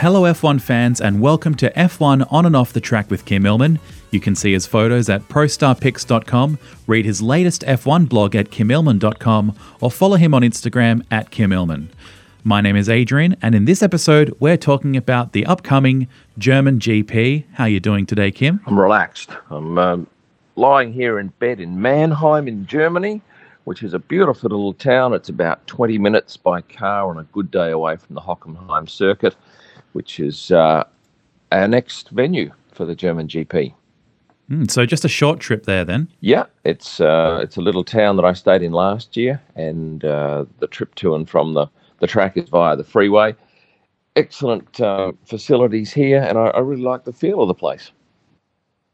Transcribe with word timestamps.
Hello, 0.00 0.22
F1 0.22 0.62
fans, 0.62 0.98
and 1.02 1.20
welcome 1.20 1.54
to 1.56 1.70
F1 1.72 2.26
on 2.32 2.46
and 2.46 2.56
off 2.56 2.72
the 2.72 2.80
track 2.80 3.10
with 3.10 3.26
Kym 3.26 3.42
Illman. 3.42 3.78
You 4.10 4.18
can 4.18 4.34
see 4.34 4.54
his 4.54 4.66
photos 4.66 5.10
at 5.10 5.20
prostarpics.com, 5.28 6.58
read 6.86 7.04
his 7.04 7.20
latest 7.20 7.60
F1 7.66 8.08
blog 8.08 8.34
at 8.34 8.48
kymillman.com, 8.48 9.54
or 9.82 9.90
follow 9.90 10.16
him 10.16 10.32
on 10.32 10.40
Instagram 10.40 11.04
at 11.10 11.30
Kym 11.30 11.52
Illman. 11.52 11.88
My 12.44 12.62
name 12.62 12.76
is 12.76 12.88
Adrian, 12.88 13.36
and 13.42 13.54
in 13.54 13.66
this 13.66 13.82
episode, 13.82 14.34
we're 14.40 14.56
talking 14.56 14.96
about 14.96 15.34
the 15.34 15.44
upcoming 15.44 16.08
German 16.38 16.78
GP. 16.78 17.44
How 17.52 17.64
are 17.64 17.68
you 17.68 17.78
doing 17.78 18.06
today, 18.06 18.32
Kym? 18.32 18.60
I'm 18.66 18.80
relaxed. 18.80 19.28
I'm 19.50 19.76
um, 19.76 20.06
lying 20.56 20.94
here 20.94 21.18
in 21.18 21.28
bed 21.40 21.60
in 21.60 21.82
Mannheim 21.82 22.48
in 22.48 22.66
Germany, 22.66 23.20
which 23.64 23.82
is 23.82 23.92
a 23.92 23.98
beautiful 23.98 24.48
little 24.48 24.72
town. 24.72 25.12
It's 25.12 25.28
about 25.28 25.66
20 25.66 25.98
minutes 25.98 26.38
by 26.38 26.62
car 26.62 27.10
on 27.10 27.18
a 27.18 27.24
good 27.24 27.50
day 27.50 27.70
away 27.70 27.96
from 27.96 28.14
the 28.14 28.22
Hockenheim 28.22 28.88
circuit, 28.88 29.36
which 29.92 30.20
is 30.20 30.50
uh, 30.50 30.84
our 31.52 31.68
next 31.68 32.10
venue 32.10 32.52
for 32.72 32.84
the 32.84 32.94
German 32.94 33.28
GP. 33.28 33.74
Mm, 34.50 34.70
so 34.70 34.84
just 34.84 35.04
a 35.04 35.08
short 35.08 35.38
trip 35.38 35.64
there, 35.64 35.84
then. 35.84 36.08
Yeah, 36.20 36.46
it's 36.64 37.00
uh, 37.00 37.40
it's 37.42 37.56
a 37.56 37.60
little 37.60 37.84
town 37.84 38.16
that 38.16 38.24
I 38.24 38.32
stayed 38.32 38.62
in 38.62 38.72
last 38.72 39.16
year, 39.16 39.40
and 39.54 40.04
uh, 40.04 40.44
the 40.58 40.66
trip 40.66 40.94
to 40.96 41.14
and 41.14 41.28
from 41.28 41.54
the 41.54 41.66
the 42.00 42.06
track 42.06 42.36
is 42.36 42.48
via 42.48 42.76
the 42.76 42.84
freeway. 42.84 43.34
Excellent 44.16 44.80
uh, 44.80 45.12
facilities 45.24 45.92
here, 45.92 46.20
and 46.20 46.36
I, 46.36 46.46
I 46.48 46.58
really 46.60 46.82
like 46.82 47.04
the 47.04 47.12
feel 47.12 47.40
of 47.40 47.48
the 47.48 47.54
place. 47.54 47.92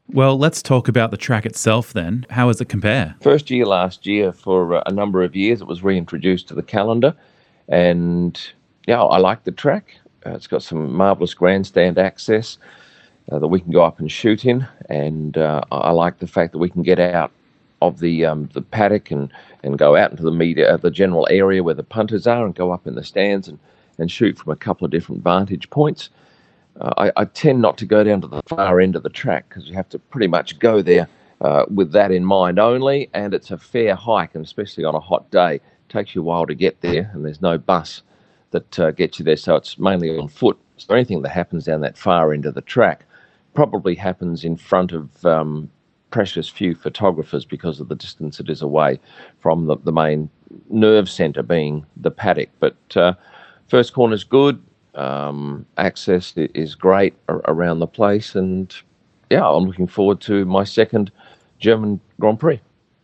Well, 0.09 0.37
let's 0.37 0.61
talk 0.61 0.87
about 0.87 1.11
the 1.11 1.17
track 1.17 1.45
itself 1.45 1.91
then. 1.91 2.25
How 2.29 2.47
does 2.47 2.61
it 2.61 2.69
compare? 2.69 3.15
First 3.21 3.49
year 3.49 3.65
last 3.65 4.05
year, 4.05 4.31
for 4.31 4.75
uh, 4.75 4.83
a 4.85 4.91
number 4.91 5.23
of 5.23 5.35
years, 5.35 5.59
it 5.59 5.67
was 5.67 5.83
reintroduced 5.83 6.47
to 6.49 6.53
the 6.53 6.63
calendar. 6.63 7.13
And 7.67 8.39
yeah, 8.87 9.01
I 9.01 9.17
like 9.17 9.43
the 9.43 9.51
track. 9.51 9.95
Uh, 10.25 10.31
it's 10.31 10.47
got 10.47 10.63
some 10.63 10.91
marvellous 10.93 11.33
grandstand 11.33 11.97
access 11.97 12.57
uh, 13.31 13.39
that 13.39 13.47
we 13.47 13.59
can 13.59 13.71
go 13.71 13.83
up 13.83 13.99
and 13.99 14.11
shoot 14.11 14.45
in. 14.45 14.67
And 14.89 15.37
uh, 15.37 15.61
I 15.71 15.91
like 15.91 16.19
the 16.19 16.27
fact 16.27 16.51
that 16.53 16.59
we 16.59 16.69
can 16.69 16.83
get 16.83 16.99
out 16.99 17.31
of 17.81 17.99
the 17.99 18.25
um, 18.25 18.49
the 18.53 18.61
paddock 18.61 19.11
and, 19.11 19.31
and 19.63 19.77
go 19.77 19.95
out 19.95 20.11
into 20.11 20.23
the 20.23 20.31
media, 20.31 20.73
uh, 20.73 20.77
the 20.77 20.91
general 20.91 21.27
area 21.29 21.63
where 21.63 21.75
the 21.75 21.83
punters 21.83 22.25
are, 22.25 22.45
and 22.45 22.55
go 22.55 22.71
up 22.71 22.87
in 22.87 22.95
the 22.95 23.03
stands 23.03 23.47
and, 23.47 23.59
and 23.97 24.11
shoot 24.11 24.37
from 24.37 24.51
a 24.51 24.55
couple 24.55 24.85
of 24.85 24.91
different 24.91 25.23
vantage 25.23 25.69
points. 25.69 26.09
Uh, 26.79 26.93
I, 26.97 27.21
I, 27.21 27.25
tend 27.25 27.61
not 27.61 27.77
to 27.79 27.85
go 27.85 28.03
down 28.03 28.21
to 28.21 28.27
the 28.27 28.41
far 28.47 28.79
end 28.79 28.95
of 28.95 29.01
the 29.01 29.09
track 29.09 29.49
because 29.49 29.67
you 29.67 29.73
have 29.73 29.89
to 29.89 29.97
pretty 29.97 30.27
much 30.27 30.59
go 30.59 30.83
there 30.83 31.07
uh, 31.41 31.65
with 31.73 31.91
that 31.91 32.11
in 32.11 32.23
mind 32.23 32.59
only, 32.59 33.09
and 33.13 33.33
it's 33.33 33.51
a 33.51 33.57
fair 33.57 33.95
hike, 33.95 34.35
and 34.35 34.45
especially 34.45 34.83
on 34.83 34.93
a 34.93 34.99
hot 34.99 35.29
day, 35.31 35.55
it 35.55 35.61
takes 35.89 36.13
you 36.13 36.21
a 36.21 36.23
while 36.23 36.45
to 36.45 36.53
get 36.55 36.81
there, 36.81 37.09
and 37.13 37.25
there's 37.25 37.41
no 37.41 37.57
bus 37.57 38.03
that 38.51 38.79
uh, 38.79 38.91
gets 38.91 39.19
you 39.19 39.25
there, 39.25 39.35
so 39.35 39.55
it's 39.55 39.77
mainly 39.77 40.17
on 40.17 40.27
foot. 40.27 40.57
So 40.77 40.93
anything 40.93 41.21
that 41.23 41.29
happens 41.29 41.65
down 41.65 41.81
that 41.81 41.97
far 41.97 42.33
end 42.33 42.45
of 42.45 42.53
the 42.53 42.61
track 42.61 43.05
probably 43.53 43.95
happens 43.95 44.43
in 44.43 44.55
front 44.55 44.91
of 44.91 45.25
um, 45.25 45.69
precious 46.11 46.47
few 46.47 46.75
photographers 46.75 47.45
because 47.45 47.79
of 47.79 47.87
the 47.89 47.95
distance 47.95 48.39
it 48.39 48.49
is 48.49 48.61
away 48.61 48.99
from 49.39 49.65
the, 49.65 49.77
the 49.77 49.91
main 49.91 50.29
nerve 50.69 51.09
centre 51.09 51.43
being 51.43 51.85
the 51.97 52.11
paddock. 52.11 52.49
But 52.59 52.77
uh, 52.95 53.13
first 53.67 53.93
corner's 53.93 54.23
good. 54.23 54.61
Um, 54.95 55.65
access 55.77 56.33
is 56.35 56.73
great 56.73 57.13
around 57.29 57.79
the 57.79 57.87
place, 57.87 58.33
and 58.33 58.73
yeah, 59.29 59.47
I'm 59.47 59.65
looking 59.65 59.85
forward 59.85 60.21
to 60.21 60.43
my 60.45 60.63
second 60.63 61.11
German 61.59 61.99
Grand 62.19 62.39
Prix. 62.39 62.59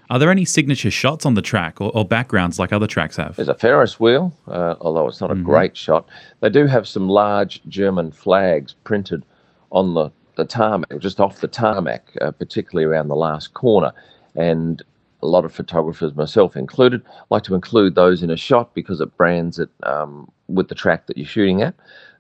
Are 0.10 0.20
there 0.20 0.30
any 0.30 0.46
signature 0.46 0.92
shots 0.92 1.26
on 1.26 1.34
the 1.34 1.42
track 1.42 1.80
or, 1.80 1.92
or 1.96 2.06
backgrounds 2.06 2.60
like 2.60 2.74
other 2.74 2.88
tracks 2.88 3.16
have? 3.18 3.36
There's 3.36 3.48
a 3.48 3.56
Ferris 3.56 4.00
wheel, 4.00 4.34
uh, 4.48 4.76
although 4.82 5.08
it's 5.08 5.22
not 5.22 5.32
a 5.32 5.36
mm-hmm. 5.36 5.44
great 5.44 5.78
shot. 5.78 6.08
They 6.42 6.50
do 6.50 6.66
have 6.66 6.88
some 6.88 7.10
large 7.10 7.62
German 7.68 8.12
flags 8.12 8.76
printed 8.84 9.24
on 9.72 9.94
the 9.94 10.12
the 10.36 10.46
tarmac, 10.46 11.00
just 11.00 11.20
off 11.20 11.42
the 11.42 11.48
tarmac, 11.48 12.12
uh, 12.22 12.32
particularly 12.32 12.86
around 12.86 13.08
the 13.08 13.16
last 13.16 13.54
corner. 13.54 13.92
And 14.36 14.82
a 15.22 15.28
lot 15.28 15.46
of 15.46 15.54
photographers, 15.54 16.16
myself 16.16 16.58
included, 16.58 17.02
like 17.30 17.44
to 17.44 17.56
include 17.56 17.96
those 17.96 18.24
in 18.24 18.30
a 18.30 18.38
shot 18.38 18.74
because 18.74 19.00
it 19.00 19.16
brands 19.16 19.60
it 19.60 19.70
um, 19.84 20.30
with 20.48 20.68
the 20.68 20.76
track 20.76 21.08
that 21.08 21.18
you're 21.18 21.28
shooting 21.28 21.62
at. 21.62 21.76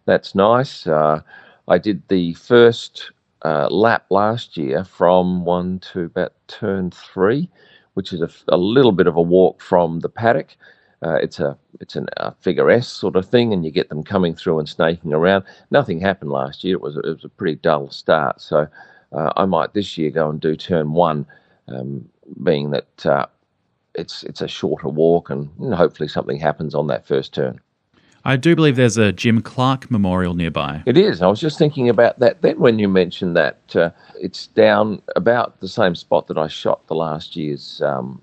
That's 0.06 0.35
nice. 0.35 0.88
Uh, 0.88 1.22
I 1.68 1.78
did 1.78 2.08
the 2.08 2.34
first 2.35 3.12
uh, 3.44 3.68
lap 3.69 4.06
last 4.09 4.58
year 4.58 4.84
from 4.84 5.44
one 5.44 5.79
to 5.79 6.02
about 6.02 6.34
turn 6.47 6.91
three, 6.91 7.50
which 7.94 8.14
is 8.14 8.22
a, 8.22 8.30
a 8.50 8.58
little 8.58 8.92
bit 8.92 9.08
of 9.08 9.16
a 9.16 9.22
walk 9.22 9.62
from 9.62 10.00
the 10.00 10.09
paddock. 10.09 10.56
Uh, 11.06 11.16
it's 11.16 11.40
a 11.40 11.58
it's 11.81 11.96
a 11.96 12.06
uh, 12.22 12.31
figure 12.40 12.70
S 12.70 12.88
sort 12.88 13.16
of 13.16 13.28
thing, 13.28 13.52
and 13.54 13.66
you 13.66 13.72
get 13.72 13.90
them 13.90 14.04
coming 14.04 14.34
through 14.36 14.59
and 14.59 14.70
snaking 14.70 15.14
around. 15.14 15.44
Nothing 15.72 16.00
happened 16.00 16.32
last 16.32 16.64
year. 16.64 16.76
It 16.76 16.82
was 16.82 16.96
it 16.98 17.06
was 17.06 17.26
a 17.26 17.30
pretty 17.30 17.56
dull 17.56 17.90
start. 17.90 18.42
So 18.42 18.68
uh, 19.12 19.34
I 19.36 19.46
might 19.46 19.74
this 19.74 19.98
year 19.98 20.12
go 20.12 20.30
and 20.30 20.40
do 20.40 20.56
turn 20.56 20.94
one, 20.94 21.26
um, 21.68 22.09
being 22.44 22.72
that 22.72 23.06
uh, 23.06 23.26
it's 23.96 24.24
it's 24.24 24.42
a 24.42 24.48
shorter 24.48 24.88
walk, 24.90 25.30
and 25.30 25.50
hopefully 25.74 26.08
something 26.08 26.40
happens 26.40 26.74
on 26.74 26.88
that 26.88 27.06
first 27.06 27.34
turn. 27.34 27.59
I 28.25 28.38
do 28.38 28.56
believe 28.56 28.78
there's 28.78 28.97
a 28.97 29.11
Jim 29.11 29.41
Clark 29.41 29.91
Memorial 29.91 30.34
nearby. 30.34 30.81
It 30.85 30.97
is. 30.97 31.22
I 31.22 31.28
was 31.28 31.41
just 31.41 31.57
thinking 31.57 31.89
about 31.89 32.19
that 32.19 32.41
then 32.41 32.59
when 32.59 32.79
you 32.79 32.88
mentioned 32.88 33.35
that. 33.35 33.75
Uh, 33.75 33.89
it's 34.19 34.47
down 34.47 35.01
about 35.17 35.59
the 35.59 35.67
same 35.67 35.95
spot 35.95 36.28
that 36.28 36.38
I 36.38 36.47
shot 36.47 36.88
the 36.88 36.95
last 36.95 37.35
year's 37.35 37.81
um, 37.81 38.22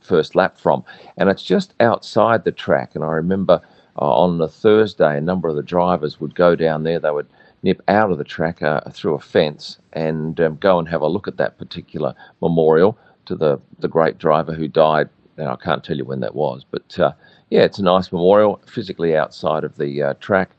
first 0.00 0.36
lap 0.36 0.56
from. 0.56 0.84
And 1.16 1.28
it's 1.28 1.42
just 1.42 1.74
outside 1.80 2.44
the 2.44 2.52
track. 2.52 2.94
And 2.94 3.02
I 3.02 3.08
remember 3.08 3.60
uh, 4.00 4.04
on 4.04 4.38
the 4.38 4.46
Thursday, 4.48 5.18
a 5.18 5.20
number 5.20 5.48
of 5.48 5.56
the 5.56 5.62
drivers 5.62 6.20
would 6.20 6.36
go 6.36 6.54
down 6.54 6.84
there. 6.84 7.00
They 7.00 7.10
would 7.10 7.28
nip 7.64 7.82
out 7.88 8.12
of 8.12 8.18
the 8.18 8.24
track 8.24 8.62
uh, 8.62 8.80
through 8.90 9.14
a 9.14 9.20
fence 9.20 9.78
and 9.92 10.40
um, 10.40 10.56
go 10.56 10.78
and 10.78 10.88
have 10.88 11.02
a 11.02 11.08
look 11.08 11.26
at 11.26 11.36
that 11.38 11.58
particular 11.58 12.14
memorial 12.40 12.96
to 13.26 13.34
the, 13.34 13.60
the 13.80 13.88
great 13.88 14.18
driver 14.18 14.52
who 14.52 14.68
died. 14.68 15.08
Now, 15.40 15.54
I 15.54 15.56
can't 15.56 15.82
tell 15.82 15.96
you 15.96 16.04
when 16.04 16.20
that 16.20 16.34
was, 16.34 16.66
but 16.70 16.98
uh, 16.98 17.12
yeah, 17.48 17.62
it's 17.62 17.78
a 17.78 17.82
nice 17.82 18.12
memorial 18.12 18.60
physically 18.66 19.16
outside 19.16 19.64
of 19.64 19.78
the 19.78 20.02
uh, 20.02 20.14
track. 20.20 20.50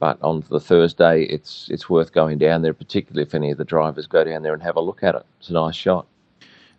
But 0.00 0.20
on 0.22 0.42
the 0.50 0.58
Thursday, 0.58 1.22
it's 1.22 1.68
it's 1.70 1.88
worth 1.88 2.12
going 2.12 2.38
down 2.38 2.62
there, 2.62 2.74
particularly 2.74 3.22
if 3.22 3.34
any 3.34 3.52
of 3.52 3.58
the 3.58 3.64
drivers 3.64 4.06
go 4.08 4.24
down 4.24 4.42
there 4.42 4.52
and 4.52 4.62
have 4.62 4.76
a 4.76 4.80
look 4.80 5.04
at 5.04 5.14
it. 5.14 5.24
It's 5.38 5.50
a 5.50 5.52
nice 5.52 5.76
shot. 5.76 6.06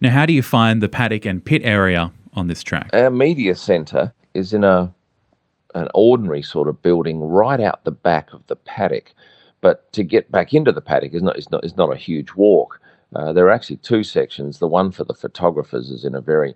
Now, 0.01 0.11
how 0.11 0.25
do 0.25 0.33
you 0.33 0.44
find 0.44 0.83
the 0.83 0.89
paddock 0.89 1.25
and 1.25 1.44
pit 1.44 1.61
area 1.63 2.11
on 2.33 2.47
this 2.47 2.61
track? 2.61 2.89
Our 2.94 3.09
media 3.09 3.55
centre 3.55 4.13
is 4.33 4.53
in 4.53 4.63
a 4.63 4.94
an 5.75 5.88
ordinary 5.94 6.41
sort 6.41 6.67
of 6.67 6.81
building 6.81 7.21
right 7.21 7.59
out 7.59 7.83
the 7.85 7.91
back 7.91 8.33
of 8.33 8.45
the 8.47 8.55
paddock. 8.55 9.13
But 9.61 9.91
to 9.94 10.03
get 10.03 10.29
back 10.29 10.53
into 10.53 10.71
the 10.71 10.81
paddock 10.81 11.13
is 11.13 11.23
not 11.23 11.39
is 11.39 11.49
not 11.49 11.63
is 11.63 11.77
not 11.77 11.94
a 11.94 11.97
huge 11.97 12.33
walk. 12.33 12.81
Uh, 13.15 13.31
there 13.31 13.45
are 13.45 13.51
actually 13.51 13.77
two 13.77 14.03
sections. 14.03 14.59
The 14.59 14.67
one 14.67 14.91
for 14.91 15.05
the 15.05 15.13
photographers 15.13 15.89
is 15.89 16.03
in 16.03 16.15
a 16.15 16.21
very 16.21 16.53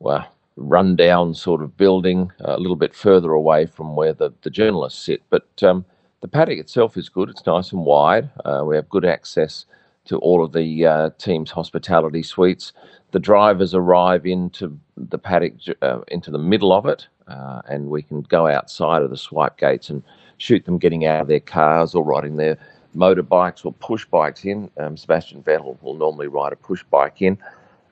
well 0.00 0.26
rundown 0.60 1.34
sort 1.34 1.62
of 1.62 1.76
building, 1.76 2.30
a 2.40 2.58
little 2.58 2.76
bit 2.76 2.94
further 2.94 3.32
away 3.32 3.66
from 3.66 3.96
where 3.96 4.12
the, 4.12 4.32
the 4.42 4.50
journalists 4.50 5.02
sit. 5.02 5.22
But 5.30 5.48
um, 5.62 5.84
the 6.20 6.28
paddock 6.28 6.58
itself 6.58 6.96
is 6.96 7.08
good. 7.08 7.30
It's 7.30 7.46
nice 7.46 7.72
and 7.72 7.84
wide. 7.84 8.30
Uh, 8.44 8.62
we 8.66 8.76
have 8.76 8.88
good 8.88 9.04
access 9.04 9.64
to 10.06 10.18
all 10.18 10.44
of 10.44 10.52
the 10.52 10.86
uh, 10.86 11.10
team's 11.18 11.50
hospitality 11.50 12.22
suites. 12.22 12.72
The 13.12 13.18
drivers 13.18 13.74
arrive 13.74 14.26
into 14.26 14.78
the 14.96 15.18
paddock, 15.18 15.54
uh, 15.82 16.00
into 16.08 16.30
the 16.30 16.38
middle 16.38 16.72
of 16.72 16.86
it, 16.86 17.06
uh, 17.28 17.62
and 17.68 17.88
we 17.88 18.02
can 18.02 18.22
go 18.22 18.46
outside 18.46 19.02
of 19.02 19.10
the 19.10 19.16
swipe 19.16 19.56
gates 19.56 19.88
and 19.88 20.02
shoot 20.38 20.64
them 20.64 20.78
getting 20.78 21.06
out 21.06 21.22
of 21.22 21.28
their 21.28 21.40
cars 21.40 21.94
or 21.94 22.04
riding 22.04 22.36
their 22.36 22.56
motorbikes 22.96 23.64
or 23.64 23.72
push 23.74 24.04
bikes 24.04 24.44
in. 24.44 24.70
Um, 24.78 24.96
Sebastian 24.96 25.42
Vettel 25.42 25.80
will 25.82 25.94
normally 25.94 26.26
ride 26.26 26.52
a 26.52 26.56
push 26.56 26.82
bike 26.90 27.22
in. 27.22 27.38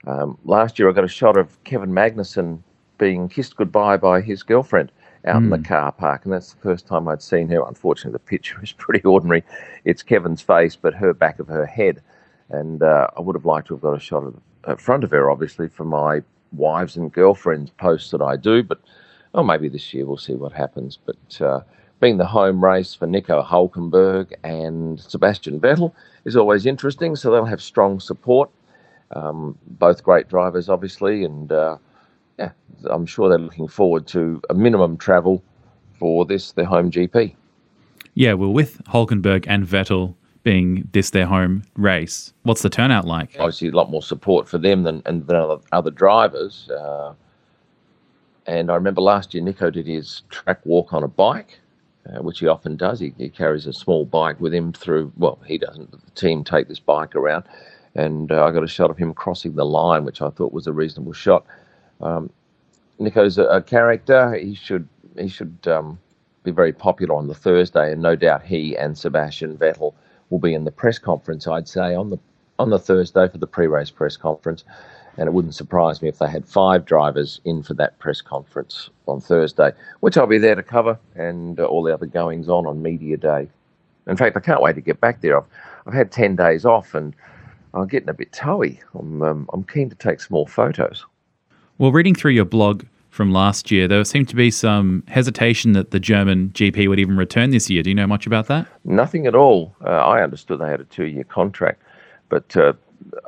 Um, 0.09 0.39
last 0.45 0.79
year, 0.79 0.89
I 0.89 0.93
got 0.93 1.05
a 1.05 1.09
shot 1.09 1.37
of 1.37 1.63
Kevin 1.65 1.93
Magnussen 1.93 2.61
being 2.97 3.29
kissed 3.29 3.57
goodbye 3.57 3.99
by 3.99 4.23
his 4.23 4.43
girlfriend 4.43 4.91
out 5.27 5.43
mm. 5.43 5.45
in 5.45 5.51
the 5.51 5.57
hmm. 5.59 5.65
car 5.65 5.93
park, 5.93 6.25
and 6.25 6.33
that's 6.33 6.55
the 6.55 6.61
first 6.61 6.87
time 6.87 7.07
I'd 7.09 7.21
seen 7.21 7.49
her. 7.51 7.63
Unfortunately, 7.63 8.13
the 8.13 8.19
picture 8.19 8.59
is 8.63 8.73
pretty 8.73 9.05
ordinary. 9.05 9.45
It's 9.85 10.03
Kevin's 10.03 10.41
face, 10.41 10.77
but 10.77 10.95
her 10.95 11.13
back 11.13 11.39
of 11.39 11.49
her 11.49 11.67
head. 11.67 12.03
And 12.49 12.83
uh, 12.83 13.09
I 13.17 13.21
would 13.21 13.37
have 13.37 13.45
liked 13.45 13.69
to 13.69 13.75
have 13.75 13.83
got 13.83 13.95
a 13.95 14.01
shot 14.01 14.25
of 14.25 14.35
the 14.67 14.77
front 14.79 15.05
of 15.05 15.11
her, 15.11 15.31
obviously, 15.31 15.69
for 15.69 15.85
my 15.85 16.23
wives 16.53 16.97
and 16.97 17.13
girlfriends 17.13 17.71
posts 17.73 18.11
that 18.13 18.23
I 18.23 18.37
do. 18.37 18.63
But 18.63 18.81
oh, 19.35 19.43
maybe 19.43 19.69
this 19.69 19.93
year 19.93 20.07
we'll 20.07 20.17
see 20.17 20.35
what 20.35 20.53
happens. 20.53 20.99
But 21.05 21.41
uh, 21.43 21.61
being 22.01 22.17
the 22.17 22.27
home 22.27 22.65
race 22.65 22.95
for 22.95 23.07
Nico 23.07 23.43
Hulkenberg 23.43 24.33
and 24.43 24.99
Sebastian 24.99 25.61
Vettel 25.61 25.93
is 26.25 26.37
always 26.37 26.65
interesting. 26.65 27.15
So 27.15 27.31
they'll 27.31 27.45
have 27.45 27.61
strong 27.61 28.01
support. 28.01 28.49
Um, 29.13 29.59
both 29.67 30.03
great 30.03 30.29
drivers, 30.29 30.69
obviously, 30.69 31.25
and 31.25 31.51
uh, 31.51 31.79
yeah, 32.39 32.51
I'm 32.91 33.07
sure 33.07 33.29
they're 33.29 33.39
looking 33.39 33.69
forward 33.69 34.07
to 34.09 34.41
a 34.51 34.55
minimum 34.55 34.97
travel 34.97 35.43
for 35.99 36.25
this, 36.25 36.53
their 36.53 36.67
home 36.67 36.91
GP. 36.91 37.35
Yeah, 38.15 38.35
well, 38.35 38.53
with 38.53 38.83
Hulkenberg 38.85 39.47
and 39.49 39.67
Vettel 39.67 40.15
being 40.43 40.89
this 40.93 41.11
their 41.11 41.27
home 41.27 41.63
race, 41.77 42.33
what's 42.43 42.63
the 42.63 42.71
turnout 42.71 43.07
like? 43.07 43.37
Obviously, 43.39 43.69
a 43.69 43.73
lot 43.73 43.91
more 43.91 44.03
support 44.03 44.49
for 44.49 44.59
them 44.59 44.83
than, 44.83 45.03
and 45.07 45.27
than 45.27 45.37
other, 45.37 45.59
other 45.73 45.91
drivers. 45.91 46.69
Uh, 46.71 47.15
and 48.47 48.71
I 48.71 48.75
remember 48.75 49.01
last 49.01 49.35
year, 49.35 49.43
Nico 49.43 49.71
did 49.71 49.87
his 49.87 50.23
track 50.31 50.61
walk 50.65 50.93
on 50.93 51.03
a 51.03 51.09
bike. 51.09 51.59
uh, 52.09 52.23
which 52.23 52.41
he 52.41 52.47
often 52.47 52.77
does. 52.77 53.01
He, 53.01 53.13
he, 53.19 53.29
carries 53.29 53.67
a 53.67 53.73
small 53.73 54.05
bike 54.05 54.41
with 54.41 54.55
him 54.55 54.73
through. 54.73 55.13
Well, 55.17 55.39
he 55.47 55.59
doesn't. 55.59 55.91
But 55.91 56.05
the 56.05 56.11
team 56.13 56.45
take 56.45 56.69
this 56.69 56.81
bike 56.81 57.15
around, 57.15 57.45
and 57.95 58.31
uh, 58.31 58.45
I 58.45 58.51
got 58.51 58.65
a 58.65 58.69
shot 58.69 58.91
of 58.91 58.99
him 58.99 59.15
crossing 59.15 59.55
the 59.55 59.65
line, 59.65 60.05
which 60.05 60.23
I 60.23 60.31
thought 60.31 60.53
was 60.53 60.67
a 60.67 60.73
reasonable 60.73 61.13
shot. 61.13 61.45
Um, 62.01 62.31
Nico's 62.99 63.39
a, 63.39 63.45
a, 63.45 63.63
character. 63.63 64.35
He 64.35 64.55
should 64.55 64.89
he 65.17 65.29
should 65.29 65.59
um, 65.67 65.99
be 66.45 66.51
very 66.51 66.73
popular 66.73 67.15
on 67.15 67.29
the 67.29 67.35
Thursday, 67.35 67.93
and 67.93 68.03
no 68.03 68.17
doubt 68.17 68.45
he 68.45 68.77
and 68.77 68.97
Sebastian 68.97 69.57
Vettel 69.57 69.95
will 70.31 70.39
be 70.39 70.55
in 70.55 70.65
the 70.65 70.71
press 70.71 70.99
conference. 70.99 71.47
I'd 71.47 71.69
say 71.69 71.95
on 71.95 72.11
the 72.11 72.19
on 72.59 72.71
the 72.71 72.79
Thursday 72.79 73.29
for 73.29 73.39
the 73.39 73.47
pre-race 73.47 73.91
press 73.91 74.17
conference, 74.17 74.65
and 75.17 75.29
it 75.29 75.33
wouldn't 75.33 75.55
surprise 75.55 76.03
me 76.03 76.09
if 76.09 76.19
they 76.19 76.29
had 76.29 76.45
five 76.47 76.85
drivers 76.85 77.41
in 77.45 77.63
for 77.63 77.75
that 77.75 77.99
press 77.99 78.21
conference 78.21 78.91
on 79.07 79.21
Thursday, 79.21 79.73
which 80.01 80.17
I'll 80.17 80.27
be 80.27 80.39
there 80.39 80.57
to 80.57 80.63
cover, 80.63 80.99
and 81.15 81.59
uh, 81.61 81.65
all 81.65 81.83
the 81.83 81.95
other 81.95 82.07
goings 82.07 82.49
on 82.49 82.67
on 82.67 82.83
media 82.83 83.17
day. 83.17 83.49
In 84.07 84.17
fact, 84.17 84.37
I 84.37 84.41
can't 84.41 84.63
wait 84.63 84.75
to 84.75 84.81
get 84.81 85.01
back 85.01 85.21
there. 85.21 85.37
I've 85.37 85.47
I've 85.87 85.95
had 85.95 86.11
ten 86.11 86.37
days 86.37 86.65
off, 86.65 86.95
and 86.95 87.15
I'm 87.75 87.87
getting 87.87 88.09
a 88.09 88.15
bit 88.15 88.33
toey. 88.33 88.81
I'm 88.95 89.23
um, 89.23 89.49
I'm 89.53 89.65
keen 89.65 89.91
to 89.91 89.97
take 89.97 90.21
some 90.21 90.35
more 90.35 90.47
photos. 90.47 91.05
Well, 91.79 91.93
reading 91.93 92.15
through 92.15 92.33
your 92.33 92.45
blog 92.45 92.85
from 93.11 93.33
last 93.33 93.71
year, 93.71 93.89
there 93.89 94.05
seemed 94.05 94.29
to 94.29 94.37
be 94.37 94.51
some 94.51 95.05
hesitation 95.09 95.73
that 95.73 95.91
the 95.91 96.01
German 96.01 96.51
GP 96.51 96.89
would 96.89 96.99
even 96.99 97.17
return 97.17 97.51
this 97.51 97.71
year. 97.71 97.83
Do 97.83 97.91
you 97.91 97.95
know 97.95 98.07
much 98.07 98.27
about 98.27 98.47
that? 98.47 98.67
Nothing 98.85 99.27
at 99.27 99.35
all. 99.35 99.75
Uh, 99.85 99.91
I 99.91 100.23
understood 100.23 100.61
they 100.61 100.69
had 100.69 100.81
a 100.81 100.85
two 100.85 101.07
year 101.07 101.25
contract, 101.25 101.83
but 102.29 102.57
uh, 102.57 102.73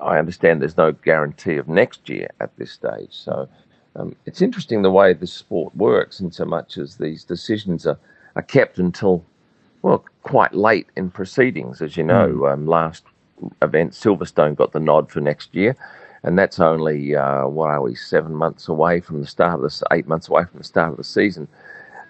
I 0.02 0.19
understand 0.19 0.60
there's 0.60 0.76
no 0.76 0.92
guarantee 0.92 1.56
of 1.56 1.69
next 1.69 2.08
year 2.08 2.28
at 2.40 2.56
this 2.56 2.72
stage. 2.72 3.10
So 3.12 3.48
um, 3.96 4.16
it's 4.26 4.42
interesting 4.42 4.82
the 4.82 4.90
way 4.90 5.12
this 5.12 5.32
sport 5.32 5.75
works, 5.76 6.20
in 6.20 6.31
so 6.31 6.44
much 6.44 6.78
as 6.78 6.96
these 6.96 7.25
decisions 7.25 7.87
are, 7.87 7.98
are 8.37 8.42
kept 8.42 8.78
until, 8.78 9.25
well, 9.82 10.04
quite 10.22 10.54
late 10.54 10.88
in 10.96 11.10
proceedings. 11.10 11.81
As 11.82 11.96
you 11.96 12.04
know, 12.04 12.28
mm. 12.28 12.52
um, 12.52 12.66
last 12.66 13.04
event, 13.62 13.92
Silverstone 13.92 14.56
got 14.56 14.72
the 14.72 14.81
nod 14.81 15.10
for 15.10 15.20
next 15.20 15.54
year 15.54 15.76
and 16.22 16.38
that's 16.38 16.60
only 16.60 17.16
uh, 17.16 17.46
what 17.46 17.70
are 17.70 17.81
we 17.82 17.94
seven 17.94 18.34
months 18.34 18.69
away 18.69 19.00
from 19.00 19.20
the 19.20 19.26
start 19.26 19.54
of 19.54 19.62
this, 19.62 19.82
eight 19.92 20.06
months 20.06 20.28
away 20.28 20.44
from 20.44 20.58
the 20.58 20.64
start 20.64 20.90
of 20.90 20.96
the 20.98 21.04
season. 21.04 21.48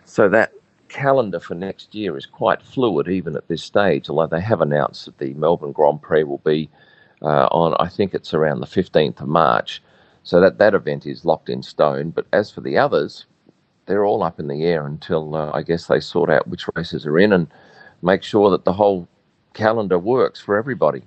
So 0.04 0.28
that 0.30 0.52
calendar 0.88 1.38
for 1.38 1.54
next 1.54 1.94
year 1.94 2.16
is 2.16 2.26
quite 2.26 2.62
fluid 2.62 3.08
even 3.08 3.36
at 3.36 3.46
this 3.46 3.62
stage. 3.62 4.08
Although 4.08 4.26
they 4.36 4.40
have 4.42 4.60
announced 4.60 5.04
that 5.04 5.18
the 5.18 5.34
Melbourne 5.34 5.72
Grand 5.72 6.02
Prix 6.02 6.24
will 6.24 6.38
be 6.38 6.68
uh, 7.22 7.46
on, 7.52 7.76
I 7.78 7.88
think 7.88 8.14
it's 8.14 8.34
around 8.34 8.60
the 8.60 8.66
fifteenth 8.66 9.20
of 9.20 9.28
March. 9.28 9.80
So 10.24 10.40
that 10.40 10.58
that 10.58 10.74
event 10.74 11.06
is 11.06 11.24
locked 11.24 11.48
in 11.48 11.62
stone. 11.62 12.10
But 12.10 12.26
as 12.32 12.50
for 12.50 12.60
the 12.62 12.76
others, 12.76 13.26
they're 13.86 14.04
all 14.04 14.24
up 14.24 14.40
in 14.40 14.48
the 14.48 14.64
air 14.64 14.86
until 14.86 15.36
uh, 15.36 15.52
I 15.54 15.62
guess 15.62 15.86
they 15.86 16.00
sort 16.00 16.30
out 16.30 16.48
which 16.48 16.66
races 16.74 17.06
are 17.06 17.18
in 17.18 17.32
and 17.32 17.46
make 18.02 18.24
sure 18.24 18.50
that 18.50 18.64
the 18.64 18.72
whole 18.72 19.06
calendar 19.54 19.98
works 19.98 20.40
for 20.40 20.56
everybody. 20.56 21.02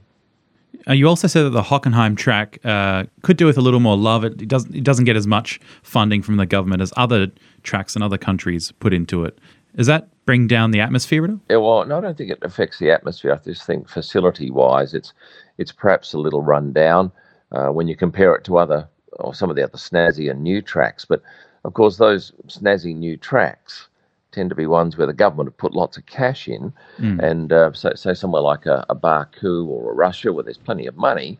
Uh, 0.87 0.93
you 0.93 1.07
also 1.07 1.27
said 1.27 1.43
that 1.43 1.51
the 1.51 1.61
Hockenheim 1.61 2.17
track 2.17 2.59
uh, 2.65 3.05
could 3.21 3.37
do 3.37 3.45
with 3.45 3.57
a 3.57 3.61
little 3.61 3.79
more 3.79 3.97
love. 3.97 4.23
It, 4.23 4.41
it, 4.41 4.47
doesn't. 4.47 4.75
It 4.75 4.83
doesn't 4.83 5.05
get 5.05 5.15
as 5.15 5.27
much 5.27 5.59
funding 5.81 6.21
from 6.21 6.37
the 6.37 6.45
government 6.45 6.81
as 6.81 6.91
other 6.97 7.31
tracks 7.63 7.95
in 7.95 8.01
other 8.01 8.17
countries 8.17 8.71
put 8.73 8.93
into 8.93 9.23
it. 9.23 9.39
Does 9.75 9.87
that 9.87 10.09
bring 10.25 10.47
down 10.47 10.71
the 10.71 10.79
atmosphere 10.79 11.23
at 11.23 11.29
all? 11.31 11.39
Yeah, 11.49 11.57
well, 11.57 11.85
no, 11.85 11.97
I 11.97 12.01
don't 12.01 12.17
think 12.17 12.31
it 12.31 12.39
affects 12.41 12.79
the 12.79 12.91
atmosphere. 12.91 13.33
I 13.33 13.37
just 13.43 13.65
think 13.65 13.89
facility-wise, 13.89 14.93
it's 14.93 15.13
it's 15.57 15.71
perhaps 15.71 16.13
a 16.13 16.19
little 16.19 16.41
run 16.41 16.73
down 16.73 17.11
uh, 17.51 17.67
when 17.69 17.87
you 17.87 17.95
compare 17.95 18.35
it 18.35 18.43
to 18.45 18.57
other 18.57 18.87
or 19.13 19.33
some 19.33 19.49
of 19.49 19.55
the 19.55 19.63
other 19.63 19.77
snazzy 19.77 20.29
and 20.29 20.41
new 20.41 20.61
tracks. 20.61 21.05
But 21.05 21.21
of 21.63 21.73
course, 21.73 21.97
those 21.97 22.31
snazzy 22.47 22.95
new 22.95 23.17
tracks 23.17 23.87
tend 24.33 24.49
to 24.49 24.55
be 24.55 24.65
ones 24.65 24.97
where 24.97 25.07
the 25.07 25.13
government 25.13 25.47
have 25.47 25.57
put 25.57 25.73
lots 25.73 25.97
of 25.97 26.05
cash 26.05 26.47
in, 26.47 26.73
mm. 26.97 27.23
and 27.23 27.53
uh, 27.53 27.71
so, 27.73 27.93
so 27.95 28.13
somewhere 28.13 28.41
like 28.41 28.65
a, 28.65 28.85
a, 28.89 28.95
Baku 28.95 29.65
or 29.67 29.91
a 29.91 29.95
Russia 29.95 30.33
where 30.33 30.43
there's 30.43 30.57
plenty 30.57 30.87
of 30.87 30.97
money, 30.97 31.39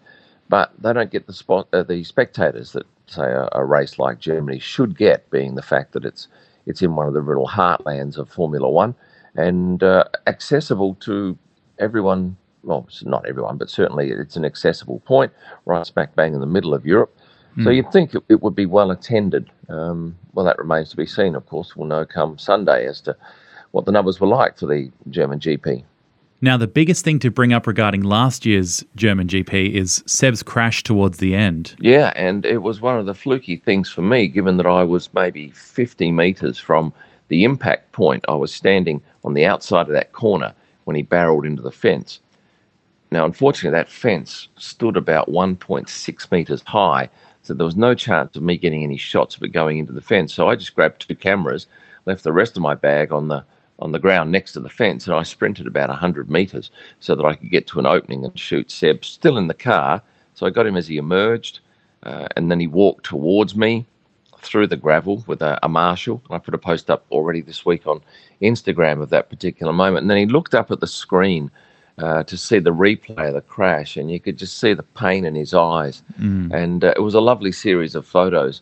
but 0.50 0.72
they 0.80 0.94
don't 0.94 1.12
get 1.12 1.28
the 1.28 1.34
spot 1.34 1.68
uh, 1.74 1.84
the 1.84 2.04
spectators 2.04 2.72
that 2.74 2.86
say 3.08 3.24
a, 3.24 3.50
a, 3.52 3.66
race 3.66 4.00
like 4.00 4.20
Germany 4.20 4.60
should 4.60 4.98
get, 4.98 5.30
being 5.30 5.56
the 5.56 5.62
fact 5.62 5.94
that 5.94 6.06
it's 6.06 6.28
it's 6.66 6.82
in 6.82 6.96
one 6.96 7.08
of 7.08 7.14
the 7.14 7.22
real 7.22 7.48
heartlands 7.48 8.18
of 8.18 8.30
Formula 8.30 8.70
One 8.70 8.96
and 9.36 9.84
uh, 9.84 10.06
accessible 10.28 10.96
to 11.02 11.38
everyone. 11.80 12.38
Well, 12.64 12.88
not 13.04 13.26
everyone, 13.28 13.58
but 13.58 13.70
certainly 13.70 14.12
it's 14.12 14.38
an 14.38 14.46
accessible 14.46 15.02
point 15.02 15.34
right 15.66 15.86
smack 15.86 16.16
bang 16.16 16.34
in 16.34 16.40
the 16.40 16.46
middle 16.46 16.74
of 16.74 16.86
Europe. 16.86 17.14
So 17.58 17.64
hmm. 17.64 17.72
you'd 17.72 17.92
think 17.92 18.16
it, 18.16 18.24
it, 18.30 18.42
would 18.42 18.56
be 18.56 18.66
well 18.66 18.90
attended. 18.90 19.50
Um, 19.70 20.18
well, 20.34 20.46
that 20.46 20.58
remains 20.58 20.90
to 20.90 20.98
be 20.98 21.06
seen, 21.06 21.36
of 21.36 21.46
course. 21.46 21.76
We'll 21.76 21.88
know 21.88 22.06
come 22.06 22.38
Sunday 22.38 22.88
as 22.88 23.00
to 23.02 23.16
what 23.72 23.86
the 23.86 23.92
numbers 23.92 24.20
were 24.20 24.28
like 24.28 24.58
for 24.58 24.66
the 24.66 24.92
German 25.10 25.40
GP. 25.40 25.84
Now, 26.42 26.58
the 26.58 26.68
biggest 26.68 27.06
thing 27.06 27.20
to 27.20 27.32
bring 27.32 27.54
up 27.54 27.68
regarding 27.68 28.02
last 28.02 28.46
year's 28.46 28.84
German 28.96 29.28
GP 29.28 29.72
is 29.72 30.04
Seb's 30.06 30.44
crash 30.44 30.84
towards 30.84 31.20
the 31.20 31.36
end. 31.36 31.76
Yeah, 31.80 32.12
and 32.16 32.46
it 32.46 32.64
was 32.64 32.82
one 32.82 33.00
of 33.00 33.06
the 33.06 33.14
fluky 33.14 33.56
things 33.56 33.90
for 33.90 34.02
me, 34.02 34.28
given 34.28 34.58
that 34.58 34.66
I 34.66 34.84
was 34.84 35.14
maybe 35.14 35.52
50 35.52 36.12
metres 36.12 36.58
from 36.60 36.92
the 37.30 37.46
impact 37.46 37.94
point. 37.94 38.26
I 38.28 38.34
was 38.34 38.54
standing 38.54 39.02
on 39.24 39.36
the 39.36 39.46
outside 39.46 39.88
of 39.88 39.94
that 39.94 40.12
corner 40.12 40.54
when 40.84 40.96
he 40.98 41.02
barreled 41.02 41.46
into 41.46 41.62
the 41.62 41.72
fence. 41.72 42.20
Now, 43.10 43.26
unfortunately, 43.26 43.78
that 43.78 43.90
fence 43.90 44.48
stood 44.58 44.98
about 44.98 45.30
1.6 45.30 46.32
metres 46.32 46.64
high, 46.66 47.10
so 47.44 47.54
there 47.54 47.66
was 47.66 47.76
no 47.76 47.94
chance 47.94 48.36
of 48.36 48.42
me 48.42 48.58
getting 48.58 48.84
any 48.84 48.98
shots 48.98 49.36
of 49.36 49.44
it 49.44 49.50
going 49.50 49.78
into 49.78 49.92
the 49.92 50.02
fence. 50.02 50.34
So 50.34 50.48
I 50.48 50.56
just 50.56 50.74
grabbed 50.74 51.08
two 51.08 51.16
cameras, 51.16 51.68
left 52.06 52.24
the 52.24 52.34
rest 52.34 52.56
of 52.56 52.64
my 52.64 52.74
bag 52.74 53.12
on 53.12 53.28
the 53.28 53.44
on 53.80 53.92
the 53.92 54.00
ground 54.00 54.32
next 54.32 54.54
to 54.54 54.60
the 54.60 54.70
fence, 54.70 55.08
and 55.08 55.16
I 55.16 55.24
sprinted 55.24 55.68
about 55.68 55.90
100 55.90 56.30
metres 56.30 56.72
so 57.00 57.16
that 57.16 57.26
I 57.26 57.36
could 57.36 57.50
get 57.50 57.68
to 57.68 57.80
an 57.80 57.86
opening 57.86 58.24
and 58.24 58.40
shoot 58.40 58.72
Seb 58.72 59.04
still 59.04 59.38
in 59.38 59.48
the 59.48 59.54
car. 59.54 60.02
So 60.36 60.46
I 60.46 60.52
got 60.52 60.68
him 60.68 60.78
as 60.78 60.88
he 60.88 60.98
emerged, 60.98 61.60
uh, 62.04 62.28
and 62.38 62.50
then 62.50 62.60
he 62.60 62.68
walked 62.68 63.06
towards 63.06 63.56
me 63.56 63.86
through 64.38 64.68
the 64.68 64.78
gravel 64.78 65.24
with 65.28 65.42
a, 65.42 65.60
a 65.64 65.70
marshal. 65.70 66.22
I 66.30 66.38
put 66.38 66.54
a 66.54 66.60
post 66.60 66.90
up 66.90 67.06
already 67.12 67.42
this 67.42 67.66
week 67.66 67.88
on 67.88 68.02
Instagram 68.42 69.02
of 69.02 69.10
that 69.10 69.30
particular 69.30 69.74
moment. 69.74 70.04
And 70.04 70.10
then 70.10 70.18
he 70.18 70.26
looked 70.26 70.54
up 70.54 70.72
at 70.72 70.80
the 70.80 70.88
screen 70.88 71.50
uh, 72.00 72.24
to 72.24 72.38
see 72.38 72.60
the 72.60 72.74
replay 72.74 73.28
of 73.28 73.34
the 73.34 73.42
crash, 73.42 73.98
and 73.98 74.12
you 74.12 74.20
could 74.20 74.38
just 74.38 74.58
see 74.58 74.74
the 74.74 74.84
pain 74.84 75.26
in 75.26 75.36
his 75.36 75.54
eyes. 75.54 76.02
Mm. 76.20 76.54
And 76.54 76.84
uh, 76.84 76.94
it 76.96 77.02
was 77.02 77.14
a 77.14 77.22
lovely 77.22 77.52
series 77.52 77.96
of 77.96 78.08
photos. 78.08 78.62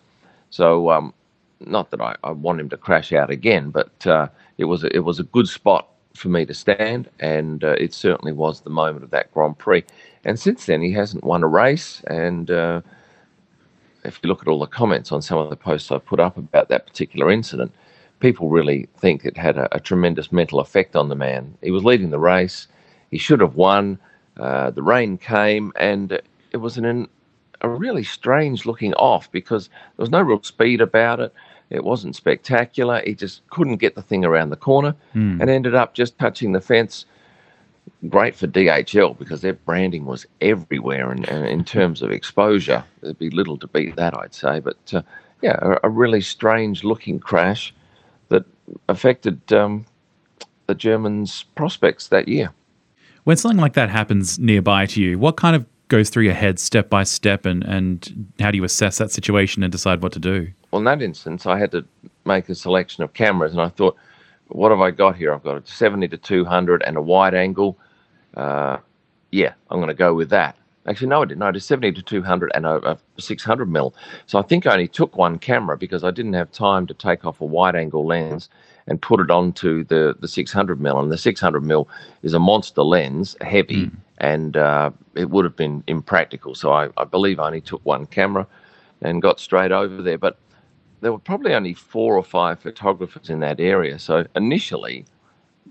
So, 0.49 0.91
um, 0.91 1.13
not 1.61 1.91
that 1.91 2.01
I, 2.01 2.15
I, 2.23 2.31
want 2.31 2.59
him 2.59 2.69
to 2.69 2.77
crash 2.77 3.13
out 3.13 3.29
again, 3.29 3.69
but 3.69 4.05
uh, 4.05 4.27
it 4.57 4.65
was 4.65 4.83
a, 4.83 4.93
it 4.95 5.01
was 5.01 5.19
a 5.19 5.23
good 5.23 5.47
spot 5.47 5.87
for 6.13 6.27
me 6.27 6.45
to 6.45 6.53
stand, 6.53 7.09
and 7.19 7.63
uh, 7.63 7.75
it 7.77 7.93
certainly 7.93 8.33
was 8.33 8.61
the 8.61 8.69
moment 8.69 9.03
of 9.03 9.11
that 9.11 9.33
Grand 9.33 9.57
Prix. 9.57 9.83
And 10.25 10.39
since 10.39 10.65
then, 10.65 10.81
he 10.81 10.91
hasn't 10.91 11.23
won 11.23 11.43
a 11.43 11.47
race. 11.47 12.01
And 12.07 12.51
uh, 12.51 12.81
if 14.03 14.19
you 14.21 14.27
look 14.27 14.41
at 14.41 14.47
all 14.47 14.59
the 14.59 14.67
comments 14.67 15.11
on 15.11 15.21
some 15.21 15.37
of 15.37 15.49
the 15.49 15.55
posts 15.55 15.91
I've 15.91 16.05
put 16.05 16.19
up 16.19 16.37
about 16.37 16.67
that 16.69 16.85
particular 16.85 17.31
incident, 17.31 17.71
people 18.19 18.49
really 18.49 18.87
think 18.97 19.23
it 19.23 19.37
had 19.37 19.57
a, 19.57 19.73
a 19.75 19.79
tremendous 19.79 20.31
mental 20.31 20.59
effect 20.59 20.95
on 20.95 21.09
the 21.09 21.15
man. 21.15 21.57
He 21.61 21.71
was 21.71 21.85
leading 21.85 22.09
the 22.09 22.19
race 22.19 22.67
he 23.11 23.17
should 23.17 23.41
have 23.41 23.55
won. 23.55 23.99
Uh, 24.37 24.71
the 24.71 24.81
rain 24.81 25.17
came, 25.17 25.71
and 25.75 26.19
it 26.51 26.57
was 26.57 26.77
an, 26.77 27.07
a 27.61 27.69
really 27.69 28.03
strange 28.03 28.65
looking 28.65 28.93
off 28.95 29.31
because 29.31 29.67
there 29.67 30.03
was 30.03 30.09
no 30.09 30.21
real 30.21 30.41
speed 30.41 30.81
about 30.81 31.19
it. 31.19 31.33
It 31.69 31.83
wasn't 31.83 32.15
spectacular. 32.15 33.01
He 33.05 33.13
just 33.13 33.47
couldn't 33.49 33.77
get 33.77 33.95
the 33.95 34.01
thing 34.01 34.25
around 34.25 34.49
the 34.49 34.57
corner 34.57 34.95
mm. 35.15 35.39
and 35.39 35.49
ended 35.49 35.75
up 35.75 35.93
just 35.93 36.17
touching 36.17 36.51
the 36.51 36.61
fence. 36.61 37.05
Great 38.09 38.35
for 38.35 38.47
DHL 38.47 39.17
because 39.17 39.41
their 39.41 39.53
branding 39.53 40.05
was 40.05 40.25
everywhere, 40.39 41.11
and, 41.11 41.27
and 41.29 41.45
in 41.45 41.63
terms 41.63 42.01
of 42.01 42.11
exposure, 42.11 42.83
there'd 43.01 43.17
be 43.19 43.29
little 43.29 43.57
to 43.57 43.67
beat 43.67 43.95
that, 43.95 44.17
I'd 44.17 44.33
say. 44.33 44.59
But 44.59 44.93
uh, 44.93 45.01
yeah, 45.41 45.57
a, 45.61 45.77
a, 45.83 45.89
really 45.89 46.21
strange 46.21 46.83
looking 46.83 47.19
crash 47.19 47.73
that 48.29 48.45
affected 48.87 49.53
um, 49.53 49.85
the 50.67 50.75
Germans' 50.75 51.43
prospects 51.55 52.07
that 52.07 52.27
year. 52.27 52.51
When 53.23 53.37
something 53.37 53.59
like 53.59 53.73
that 53.73 53.89
happens 53.89 54.39
nearby 54.39 54.85
to 54.87 55.01
you, 55.01 55.19
what 55.19 55.37
kind 55.37 55.55
of 55.55 55.65
goes 55.89 56.09
through 56.09 56.23
your 56.23 56.33
head 56.33 56.57
step 56.57 56.89
by 56.89 57.03
step 57.03 57.45
and, 57.45 57.63
and 57.63 58.31
how 58.39 58.49
do 58.49 58.57
you 58.57 58.63
assess 58.63 58.97
that 58.97 59.11
situation 59.11 59.61
and 59.61 59.71
decide 59.71 60.01
what 60.01 60.13
to 60.13 60.19
do? 60.19 60.47
Well, 60.71 60.79
in 60.79 60.85
that 60.85 61.01
instance, 61.01 61.45
I 61.45 61.59
had 61.59 61.71
to 61.71 61.85
make 62.25 62.47
a 62.49 62.55
selection 62.55 63.03
of 63.03 63.13
cameras 63.13 63.51
and 63.51 63.61
I 63.61 63.69
thought, 63.69 63.95
what 64.47 64.71
have 64.71 64.79
I 64.79 64.91
got 64.91 65.15
here? 65.15 65.33
I've 65.33 65.43
got 65.43 65.63
a 65.63 65.67
70 65.69 66.07
to 66.09 66.17
200 66.17 66.81
and 66.83 66.97
a 66.97 67.01
wide 67.01 67.33
angle. 67.33 67.77
Uh, 68.35 68.77
yeah, 69.31 69.53
I'm 69.69 69.77
going 69.77 69.89
to 69.89 69.93
go 69.93 70.13
with 70.13 70.29
that. 70.29 70.55
Actually, 70.87 71.07
no, 71.09 71.21
I 71.21 71.25
didn't. 71.25 71.43
I 71.43 71.47
had 71.47 71.55
a 71.55 71.59
70 71.59 71.91
to 71.91 72.01
200 72.01 72.51
and 72.55 72.65
a, 72.65 72.91
a 72.91 72.97
600 73.19 73.69
mil. 73.69 73.93
So 74.25 74.39
I 74.39 74.41
think 74.41 74.65
I 74.65 74.73
only 74.73 74.87
took 74.87 75.15
one 75.15 75.37
camera 75.37 75.77
because 75.77 76.03
I 76.03 76.11
didn't 76.11 76.33
have 76.33 76.51
time 76.51 76.87
to 76.87 76.93
take 76.93 77.23
off 77.23 77.39
a 77.39 77.45
wide 77.45 77.75
angle 77.75 78.05
lens 78.05 78.49
and 78.91 79.01
put 79.01 79.21
it 79.21 79.31
onto 79.31 79.85
the, 79.85 80.17
the 80.19 80.27
600 80.27 80.81
mil. 80.81 80.99
And 80.99 81.09
the 81.09 81.17
600 81.17 81.63
mil 81.63 81.87
is 82.23 82.33
a 82.33 82.39
monster 82.39 82.83
lens, 82.83 83.37
heavy, 83.39 83.85
mm. 83.85 83.95
and 84.17 84.57
uh, 84.57 84.91
it 85.15 85.29
would 85.29 85.45
have 85.45 85.55
been 85.55 85.81
impractical. 85.87 86.55
So 86.55 86.73
I, 86.73 86.89
I 86.97 87.05
believe 87.05 87.39
I 87.39 87.47
only 87.47 87.61
took 87.61 87.79
one 87.85 88.05
camera 88.05 88.45
and 89.01 89.21
got 89.21 89.39
straight 89.39 89.71
over 89.71 90.01
there. 90.01 90.17
But 90.17 90.37
there 90.99 91.13
were 91.13 91.19
probably 91.19 91.53
only 91.53 91.73
four 91.73 92.17
or 92.17 92.23
five 92.23 92.59
photographers 92.59 93.29
in 93.29 93.39
that 93.39 93.61
area. 93.61 93.97
So 93.97 94.27
initially, 94.35 95.05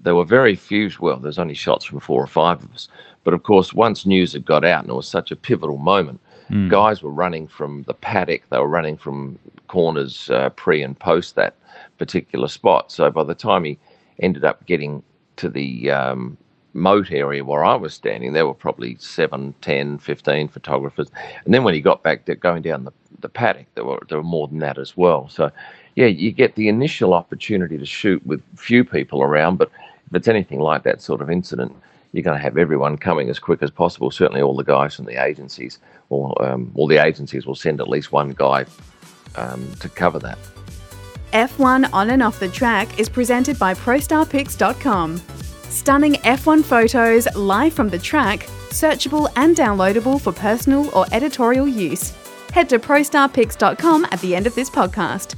there 0.02 0.14
were 0.14 0.24
very 0.24 0.56
few. 0.56 0.90
Well, 0.98 1.18
there's 1.18 1.38
only 1.38 1.52
shots 1.52 1.84
from 1.84 2.00
four 2.00 2.22
or 2.22 2.26
five 2.26 2.64
of 2.64 2.72
us. 2.72 2.88
But 3.22 3.34
of 3.34 3.42
course, 3.42 3.74
once 3.74 4.06
news 4.06 4.32
had 4.32 4.46
got 4.46 4.64
out, 4.64 4.84
and 4.84 4.90
it 4.90 4.94
was 4.94 5.06
such 5.06 5.30
a 5.30 5.36
pivotal 5.36 5.76
moment, 5.76 6.20
mm. 6.48 6.70
guys 6.70 7.02
were 7.02 7.10
running 7.10 7.46
from 7.48 7.82
the 7.82 7.92
paddock. 7.92 8.48
They 8.48 8.58
were 8.58 8.66
running 8.66 8.96
from 8.96 9.38
corners 9.70 10.28
uh, 10.30 10.50
pre 10.50 10.82
and 10.82 10.98
post 10.98 11.36
that 11.36 11.54
particular 11.96 12.48
spot. 12.48 12.90
So 12.90 13.08
by 13.08 13.22
the 13.22 13.36
time 13.36 13.62
he 13.62 13.78
ended 14.18 14.44
up 14.44 14.66
getting 14.66 15.00
to 15.36 15.48
the 15.48 15.92
um, 15.92 16.36
moat 16.74 17.12
area 17.12 17.44
where 17.44 17.64
I 17.64 17.76
was 17.76 17.94
standing, 17.94 18.32
there 18.32 18.48
were 18.48 18.54
probably 18.66 18.96
7, 18.98 19.54
10, 19.60 19.98
15 19.98 20.48
photographers. 20.48 21.08
And 21.44 21.54
then 21.54 21.62
when 21.62 21.74
he 21.74 21.80
got 21.80 22.02
back 22.02 22.24
to 22.24 22.34
going 22.34 22.62
down 22.62 22.82
the, 22.82 22.92
the 23.20 23.28
paddock, 23.28 23.66
there 23.76 23.84
were, 23.84 24.02
there 24.08 24.18
were 24.18 24.24
more 24.24 24.48
than 24.48 24.58
that 24.58 24.76
as 24.76 24.96
well. 24.96 25.28
So, 25.28 25.52
yeah, 25.94 26.06
you 26.06 26.32
get 26.32 26.56
the 26.56 26.68
initial 26.68 27.14
opportunity 27.14 27.78
to 27.78 27.86
shoot 27.86 28.26
with 28.26 28.42
few 28.56 28.84
people 28.84 29.22
around, 29.22 29.58
but 29.58 29.70
if 30.08 30.16
it's 30.16 30.28
anything 30.28 30.58
like 30.58 30.82
that 30.82 31.00
sort 31.00 31.22
of 31.22 31.30
incident, 31.30 31.76
you're 32.12 32.24
going 32.24 32.36
to 32.36 32.42
have 32.42 32.58
everyone 32.58 32.96
coming 32.96 33.30
as 33.30 33.38
quick 33.38 33.62
as 33.62 33.70
possible. 33.70 34.10
Certainly, 34.10 34.42
all 34.42 34.56
the 34.56 34.64
guys 34.64 34.96
from 34.96 35.04
the 35.04 35.24
agencies, 35.24 35.78
or 36.08 36.34
um, 36.44 36.72
all 36.74 36.88
the 36.88 36.98
agencies 36.98 37.46
will 37.46 37.54
send 37.54 37.80
at 37.80 37.88
least 37.88 38.10
one 38.10 38.30
guy 38.30 38.66
um, 39.36 39.72
to 39.80 39.88
cover 39.88 40.18
that. 40.20 40.38
F1 41.32 41.92
on 41.92 42.10
and 42.10 42.22
off 42.22 42.40
the 42.40 42.48
track 42.48 42.98
is 42.98 43.08
presented 43.08 43.58
by 43.58 43.74
ProStarPics.com. 43.74 45.20
Stunning 45.68 46.14
F1 46.14 46.64
photos 46.64 47.32
live 47.36 47.72
from 47.72 47.88
the 47.88 47.98
track, 47.98 48.40
searchable 48.70 49.30
and 49.36 49.56
downloadable 49.56 50.20
for 50.20 50.32
personal 50.32 50.90
or 50.92 51.06
editorial 51.12 51.68
use. 51.68 52.12
Head 52.52 52.68
to 52.70 52.80
ProStarPics.com 52.80 54.06
at 54.10 54.20
the 54.20 54.34
end 54.34 54.48
of 54.48 54.54
this 54.56 54.68
podcast. 54.68 55.36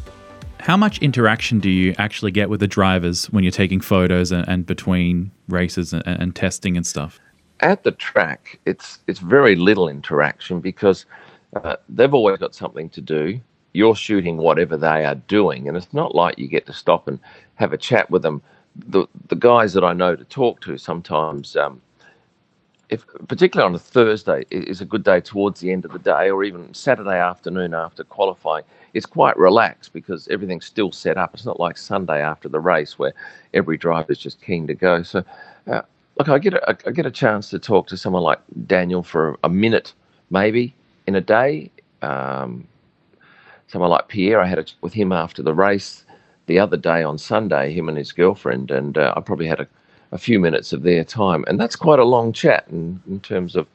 How 0.60 0.76
much 0.76 0.98
interaction 1.00 1.58
do 1.58 1.68
you 1.68 1.94
actually 1.98 2.30
get 2.30 2.48
with 2.48 2.60
the 2.60 2.68
drivers 2.68 3.26
when 3.26 3.44
you're 3.44 3.50
taking 3.50 3.80
photos 3.80 4.30
and, 4.32 4.48
and 4.48 4.64
between 4.64 5.32
races 5.48 5.92
and, 5.92 6.06
and, 6.06 6.36
testing 6.36 6.76
and 6.76 6.86
stuff? 6.86 7.18
At 7.60 7.82
the 7.82 7.90
track, 7.90 8.60
it's 8.64 9.00
it's 9.08 9.18
very 9.18 9.56
little 9.56 9.88
interaction 9.88 10.60
because 10.60 11.04
uh, 11.56 11.76
they've 11.88 12.14
always 12.14 12.38
got 12.38 12.54
something 12.54 12.88
to 12.90 13.00
do. 13.00 13.40
You're 13.72 13.96
shooting 13.96 14.36
whatever 14.36 14.76
they 14.76 15.04
are 15.04 15.14
doing, 15.14 15.68
and 15.68 15.76
it's 15.76 15.92
not 15.92 16.14
like 16.14 16.38
you 16.38 16.48
get 16.48 16.66
to 16.66 16.72
stop 16.72 17.08
and 17.08 17.18
have 17.54 17.72
a 17.72 17.78
chat 17.78 18.10
with 18.10 18.22
them. 18.22 18.42
The 18.76 19.06
the 19.28 19.36
guys 19.36 19.72
that 19.74 19.84
I 19.84 19.92
know 19.92 20.16
to 20.16 20.24
talk 20.24 20.60
to 20.62 20.78
sometimes. 20.78 21.56
Um, 21.56 21.80
if, 22.88 23.06
particularly 23.26 23.66
on 23.70 23.74
a 23.74 23.78
Thursday, 23.78 24.44
is 24.50 24.82
a 24.82 24.84
good 24.84 25.02
day 25.02 25.18
towards 25.18 25.60
the 25.60 25.72
end 25.72 25.86
of 25.86 25.92
the 25.92 25.98
day, 25.98 26.30
or 26.30 26.44
even 26.44 26.74
Saturday 26.74 27.18
afternoon 27.18 27.72
after 27.72 28.04
qualifying 28.04 28.64
it's 28.94 29.06
quite 29.06 29.36
relaxed 29.36 29.92
because 29.92 30.28
everything's 30.28 30.66
still 30.66 30.92
set 30.92 31.16
up. 31.16 31.34
It's 31.34 31.46
not 31.46 31.58
like 31.58 31.78
Sunday 31.78 32.20
after 32.20 32.48
the 32.48 32.60
race 32.60 32.98
where 32.98 33.12
every 33.54 33.76
driver 33.76 34.12
is 34.12 34.18
just 34.18 34.40
keen 34.42 34.66
to 34.66 34.74
go. 34.74 35.02
So, 35.02 35.24
uh, 35.66 35.82
look, 36.18 36.28
I 36.28 36.38
get 36.38 36.54
a, 36.54 36.76
I 36.86 36.90
get 36.90 37.06
a 37.06 37.10
chance 37.10 37.48
to 37.50 37.58
talk 37.58 37.86
to 37.88 37.96
someone 37.96 38.22
like 38.22 38.40
Daniel 38.66 39.02
for 39.02 39.38
a 39.44 39.48
minute, 39.48 39.92
maybe 40.30 40.74
in 41.06 41.14
a 41.14 41.20
day. 41.20 41.70
Um, 42.02 42.66
someone 43.72 43.90
like 43.90 44.08
Pierre, 44.08 44.38
I 44.38 44.46
had 44.46 44.58
it 44.58 44.74
with 44.82 44.92
him 44.92 45.12
after 45.12 45.42
the 45.42 45.54
race 45.54 46.04
the 46.46 46.58
other 46.58 46.76
day 46.76 47.02
on 47.02 47.16
Sunday, 47.16 47.72
him 47.72 47.88
and 47.88 47.96
his 47.96 48.12
girlfriend, 48.12 48.70
and 48.70 48.98
uh, 48.98 49.14
I 49.16 49.20
probably 49.20 49.46
had 49.46 49.60
a, 49.60 49.68
a, 50.12 50.18
few 50.18 50.38
minutes 50.38 50.74
of 50.74 50.82
their 50.82 51.04
time, 51.04 51.42
and 51.48 51.58
that's 51.58 51.74
quite 51.74 51.98
a 51.98 52.04
long 52.04 52.34
chat 52.34 52.66
in, 52.68 53.00
in 53.08 53.20
terms 53.20 53.56
of 53.56 53.66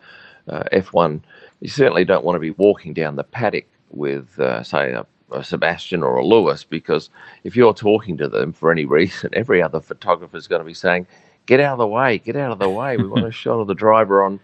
uh, 0.49 0.63
F1. 0.71 1.21
You 1.61 1.69
certainly 1.69 2.05
don't 2.05 2.23
want 2.23 2.35
to 2.35 2.39
be 2.39 2.51
walking 2.51 2.93
down 2.93 3.15
the 3.15 3.23
paddock 3.23 3.65
with, 3.89 4.39
uh, 4.39 4.61
say, 4.61 4.91
a, 4.91 5.03
a, 5.31 5.43
Sebastian 5.43 6.03
or 6.03 6.17
a 6.17 6.25
Lewis, 6.25 6.63
because 6.63 7.09
if 7.43 7.55
you're 7.55 7.73
talking 7.73 8.17
to 8.17 8.27
them 8.27 8.53
for 8.53 8.71
any 8.71 8.85
reason, 8.85 9.31
every 9.33 9.63
other 9.63 9.79
photographer 9.79 10.37
is 10.37 10.47
going 10.47 10.61
to 10.61 10.65
be 10.65 10.75
saying, 10.75 11.07
"Get 11.47 11.59
out 11.59 11.73
of 11.73 11.79
the 11.79 11.87
way! 11.87 12.19
Get 12.19 12.35
out 12.35 12.51
of 12.51 12.59
the 12.59 12.69
way! 12.69 12.97
We 12.97 13.07
want 13.07 13.25
a 13.25 13.31
shot 13.43 13.59
of 13.59 13.67
the 13.67 13.73
driver 13.73 14.23
on 14.23 14.39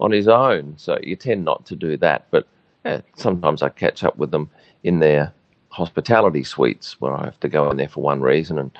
on 0.00 0.10
his 0.10 0.28
own." 0.28 0.74
So 0.76 0.98
you 1.02 1.16
tend 1.16 1.46
not 1.46 1.64
to 1.66 1.76
do 1.76 1.96
that, 1.96 2.26
but 2.30 2.46
yeah, 2.84 3.00
sometimes 3.16 3.62
I 3.62 3.70
catch 3.70 4.04
up 4.04 4.18
with 4.18 4.30
them 4.32 4.50
in 4.84 5.00
their 5.00 5.32
hospitality 5.70 6.44
suites 6.44 7.00
where 7.00 7.14
I 7.14 7.24
have 7.24 7.40
to 7.40 7.48
go 7.48 7.70
in 7.70 7.76
there 7.76 7.88
for 7.88 8.02
one 8.02 8.20
reason, 8.20 8.58
and 8.58 8.70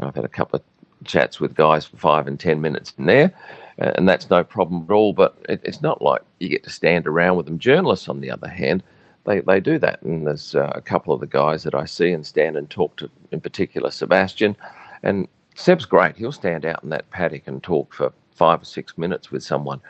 I've 0.00 0.14
had 0.14 0.24
a 0.24 0.28
couple 0.28 0.58
of 0.58 1.06
chats 1.06 1.40
with 1.40 1.54
guys 1.54 1.86
for 1.86 1.96
five 1.96 2.26
and 2.26 2.38
ten 2.38 2.60
minutes 2.60 2.94
in 2.98 3.06
there 3.06 3.32
and 3.78 4.08
that's 4.08 4.30
no 4.30 4.42
problem 4.42 4.86
at 4.88 4.92
all. 4.92 5.12
But 5.12 5.36
it, 5.48 5.60
it's 5.62 5.82
not 5.82 6.02
like 6.02 6.22
you 6.38 6.48
get 6.48 6.64
to 6.64 6.70
stand 6.70 7.06
around 7.06 7.36
with 7.36 7.46
them. 7.46 7.58
Journalists, 7.58 8.08
on 8.08 8.20
the 8.20 8.30
other 8.30 8.48
hand, 8.48 8.82
they, 9.24 9.40
they 9.40 9.60
do 9.60 9.78
that. 9.78 10.02
And 10.02 10.26
there's 10.26 10.54
uh, 10.54 10.72
a 10.74 10.80
couple 10.80 11.12
of 11.12 11.20
the 11.20 11.26
guys 11.26 11.62
that 11.64 11.74
I 11.74 11.84
see 11.84 12.12
and 12.12 12.24
stand 12.24 12.56
and 12.56 12.68
talk 12.70 12.96
to, 12.96 13.10
in 13.32 13.40
particular, 13.40 13.90
Sebastian. 13.90 14.56
And 15.02 15.28
Seb's 15.54 15.84
great. 15.84 16.16
He'll 16.16 16.32
stand 16.32 16.64
out 16.64 16.82
in 16.82 16.90
that 16.90 17.10
paddock 17.10 17.46
and 17.46 17.62
talk 17.62 17.92
for 17.92 18.12
five 18.34 18.62
or 18.62 18.66
six 18.66 18.96
minutes 18.96 19.30
with 19.30 19.42
someone. 19.42 19.80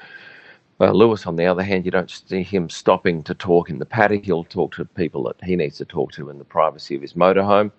Well, 0.79 0.95
Lewis, 0.95 1.27
on 1.27 1.37
the 1.37 1.47
other 1.47 1.63
hand, 1.63 1.87
you 1.87 1.91
don't 1.91 2.11
see 2.11 2.43
him 2.43 2.69
stopping 2.69 3.23
to 3.23 3.35
talk 3.35 3.71
in 3.71 3.79
the 3.79 3.87
paddock. 3.87 4.27
He'll 4.27 4.45
talk 4.45 4.75
to 4.75 4.85
people 4.85 5.25
that 5.25 5.43
he 5.43 5.57
needs 5.57 5.79
to 5.79 5.87
talk 5.87 6.13
to 6.13 6.29
in 6.29 6.39
the 6.39 6.45
privacy 6.45 6.95
of 6.95 7.01
his 7.03 7.15
motorhome. 7.15 7.73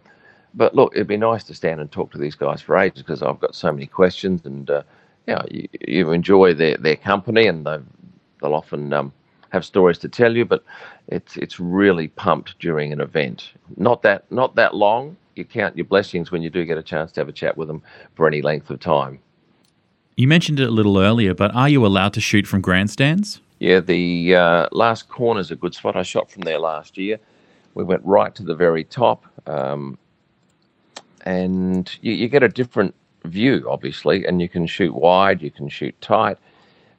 But 0.55 0.73
look, 0.73 0.93
it'd 0.95 1.07
be 1.07 1.17
nice 1.17 1.43
to 1.45 1.53
stand 1.53 1.79
and 1.79 1.91
talk 1.91 2.11
to 2.11 2.17
these 2.17 2.33
guys 2.33 2.59
for 2.61 2.75
ages 2.75 3.03
because 3.03 3.21
I've 3.21 3.39
got 3.39 3.53
so 3.53 3.71
many 3.71 3.85
questions, 3.85 4.45
and 4.45 4.69
uh, 4.71 4.81
you, 5.27 5.35
know, 5.35 5.45
you, 5.51 5.67
you 5.87 6.11
enjoy 6.11 6.55
their, 6.55 6.77
their 6.77 6.95
company, 6.95 7.45
and 7.45 7.67
they'll 7.67 8.55
often 8.55 8.91
um, 8.93 9.13
have 9.49 9.63
stories 9.63 9.99
to 9.99 10.09
tell 10.09 10.35
you, 10.35 10.45
but 10.45 10.63
it's 11.07 11.37
it's 11.37 11.59
really 11.59 12.07
pumped 12.07 12.57
during 12.59 12.91
an 12.91 13.01
event. 13.01 13.51
Not 13.75 14.01
that 14.01 14.31
not 14.31 14.55
that 14.55 14.73
long. 14.73 15.17
You 15.35 15.45
count 15.45 15.77
your 15.77 15.85
blessings 15.85 16.31
when 16.31 16.41
you 16.41 16.49
do 16.49 16.65
get 16.65 16.79
a 16.79 16.83
chance 16.83 17.11
to 17.11 17.21
have 17.21 17.29
a 17.29 17.33
chat 17.33 17.55
with 17.57 17.67
them 17.67 17.83
for 18.15 18.25
any 18.25 18.41
length 18.41 18.71
of 18.71 18.79
time. 18.79 19.19
You 20.17 20.27
mentioned 20.27 20.59
it 20.59 20.67
a 20.67 20.71
little 20.71 20.97
earlier, 20.97 21.35
but 21.35 21.53
are 21.53 21.69
you 21.69 21.85
allowed 21.85 22.13
to 22.13 22.21
shoot 22.21 22.47
from 22.47 22.59
grandstands? 22.59 23.39
Yeah, 23.59 23.81
the 23.81 24.35
uh, 24.35 24.67
last 24.71 25.09
corner 25.09 25.39
is 25.39 25.51
a 25.51 25.55
good 25.55 25.75
spot. 25.75 25.95
I 25.95 26.01
shot 26.01 26.31
from 26.31 26.41
there 26.41 26.57
last 26.57 26.97
year. 26.97 27.19
We 27.75 27.83
went 27.83 28.03
right 28.03 28.33
to 28.33 28.41
the 28.41 28.55
very 28.55 28.83
top, 28.83 29.25
um, 29.47 29.99
and 31.21 31.95
you, 32.01 32.13
you 32.13 32.27
get 32.29 32.41
a 32.41 32.49
different 32.49 32.95
view, 33.25 33.67
obviously, 33.69 34.25
and 34.25 34.41
you 34.41 34.49
can 34.49 34.65
shoot 34.65 34.91
wide, 34.91 35.43
you 35.43 35.51
can 35.51 35.69
shoot 35.69 35.99
tight. 36.01 36.39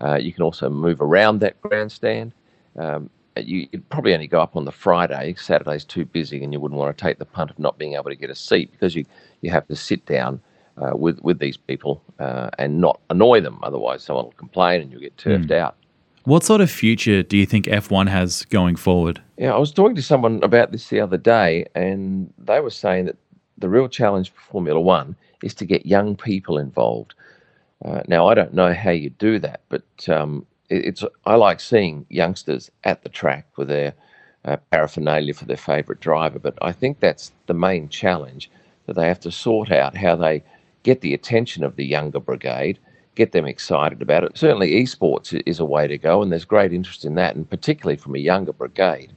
Uh, 0.01 0.15
you 0.15 0.33
can 0.33 0.45
also 0.45 0.71
move 0.71 1.01
around 1.01 1.41
that 1.41 1.61
grandstand. 1.61 2.33
Um, 2.77 3.11
you, 3.37 3.67
would 3.73 3.89
probably 3.89 4.15
only 4.15 4.29
go 4.29 4.41
up 4.41 4.55
on 4.55 4.65
the 4.65 4.71
Friday. 4.71 5.35
Saturday's 5.37 5.85
too 5.85 6.05
busy, 6.05 6.45
and 6.45 6.53
you 6.53 6.61
wouldn't 6.61 6.79
want 6.79 6.97
to 6.97 7.03
take 7.03 7.19
the 7.19 7.25
punt 7.25 7.51
of 7.51 7.59
not 7.59 7.79
being 7.79 7.95
able 7.95 8.11
to 8.11 8.17
get 8.17 8.31
a 8.31 8.37
seat 8.37 8.71
because 8.71 8.95
you, 8.95 9.05
you 9.41 9.51
have 9.51 9.67
to 9.67 9.75
sit 9.75 10.07
down 10.07 10.41
uh, 10.81 10.97
with 10.97 11.21
with 11.21 11.39
these 11.39 11.57
people 11.57 12.03
uh, 12.19 12.51
and 12.59 12.81
not 12.81 13.01
annoy 13.11 13.41
them. 13.41 13.59
Otherwise, 13.63 14.03
someone 14.03 14.27
will 14.27 14.33
complain 14.33 14.81
and 14.81 14.91
you'll 14.91 15.01
get 15.01 15.17
turfed 15.17 15.49
mm. 15.49 15.59
out. 15.59 15.77
What 16.25 16.45
sort 16.45 16.61
of 16.61 16.71
future 16.71 17.23
do 17.23 17.39
you 17.39 17.47
think 17.47 17.65
F1 17.67 18.09
has 18.09 18.45
going 18.47 18.77
forward? 18.77 19.23
Yeah, 19.39 19.55
I 19.55 19.59
was 19.59 19.73
talking 19.73 19.97
to 19.97 20.03
someone 20.03 20.43
about 20.43 20.73
this 20.73 20.89
the 20.89 21.01
other 21.01 21.17
day, 21.17 21.67
and 21.75 22.33
they 22.39 22.61
were 22.61 22.71
saying 22.71 23.07
that 23.07 23.17
the 23.57 23.69
real 23.69 23.89
challenge 23.89 24.31
for 24.31 24.41
Formula 24.53 24.81
One 24.81 25.17
is 25.43 25.55
to 25.55 25.65
get 25.65 25.87
young 25.87 26.17
people 26.17 26.59
involved. 26.59 27.15
Uh, 27.85 28.03
now, 28.09 28.27
I 28.27 28.35
don't 28.35 28.53
know 28.53 28.75
how 28.75 28.91
you 28.91 29.09
do 29.11 29.39
that, 29.39 29.63
but 29.69 30.09
um, 30.09 30.45
it's 30.69 31.03
I 31.25 31.37
like 31.37 31.61
seeing 31.61 32.05
youngsters 32.11 32.71
at 32.85 33.03
the 33.03 33.09
track 33.09 33.47
with 33.57 33.69
their 33.69 33.95
uh, 34.45 34.57
paraphernalia 34.71 35.35
for 35.35 35.45
their 35.45 35.57
favourite 35.57 36.01
driver, 36.01 36.39
but 36.39 36.59
I 36.61 36.73
think 36.73 37.01
that's 37.01 37.33
the 37.47 37.55
main 37.55 37.89
challenge 37.89 38.51
that 38.87 38.95
they 38.95 39.07
have 39.07 39.21
to 39.21 39.31
sort 39.31 39.71
out 39.71 39.97
how 39.97 40.17
they 40.17 40.43
get 40.83 41.01
the 41.01 41.15
attention 41.15 41.65
of 41.65 41.77
the 41.77 41.85
younger 41.85 42.21
brigade, 42.21 42.79
get 43.15 43.33
them 43.33 43.47
excited 43.47 44.01
about 44.01 44.25
it. 44.25 44.37
Certainly, 44.37 44.73
esports 44.73 45.41
is 45.47 45.61
a 45.61 45.65
way 45.65 45.87
to 45.89 45.99
go, 45.99 46.23
and 46.23 46.31
there's 46.31 46.45
great 46.45 46.73
interest 46.73 47.05
in 47.05 47.15
that, 47.17 47.37
and 47.37 47.49
particularly 47.49 47.97
from 47.97 48.15
a 48.15 48.19
younger 48.19 48.53
brigade. 48.53 49.13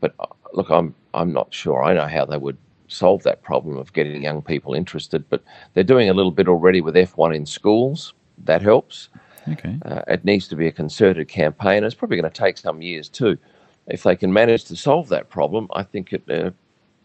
But 0.00 0.14
uh, 0.20 0.26
look, 0.52 0.70
I'm 0.70 0.94
I'm 1.14 1.32
not 1.32 1.52
sure. 1.52 1.82
I 1.82 1.94
know 1.94 2.06
how 2.06 2.24
they 2.24 2.36
would 2.36 2.58
solve 2.88 3.22
that 3.22 3.42
problem 3.42 3.76
of 3.76 3.92
getting 3.92 4.22
young 4.22 4.42
people 4.42 4.74
interested, 4.74 5.28
but 5.28 5.42
they're 5.74 5.84
doing 5.84 6.08
a 6.08 6.14
little 6.14 6.30
bit 6.30 6.48
already 6.48 6.80
with 6.80 6.94
F1 6.94 7.34
in 7.34 7.46
schools. 7.46 8.14
That 8.44 8.62
helps. 8.62 9.08
Okay. 9.52 9.78
Uh, 9.84 10.02
it 10.08 10.24
needs 10.24 10.48
to 10.48 10.56
be 10.56 10.66
a 10.66 10.72
concerted 10.72 11.28
campaign. 11.28 11.84
It's 11.84 11.94
probably 11.94 12.18
going 12.18 12.30
to 12.30 12.38
take 12.38 12.58
some 12.58 12.82
years 12.82 13.08
too. 13.08 13.38
If 13.86 14.02
they 14.02 14.16
can 14.16 14.32
manage 14.32 14.64
to 14.64 14.76
solve 14.76 15.08
that 15.08 15.30
problem, 15.30 15.68
I 15.72 15.82
think 15.82 16.12
it 16.12 16.22
uh, 16.30 16.50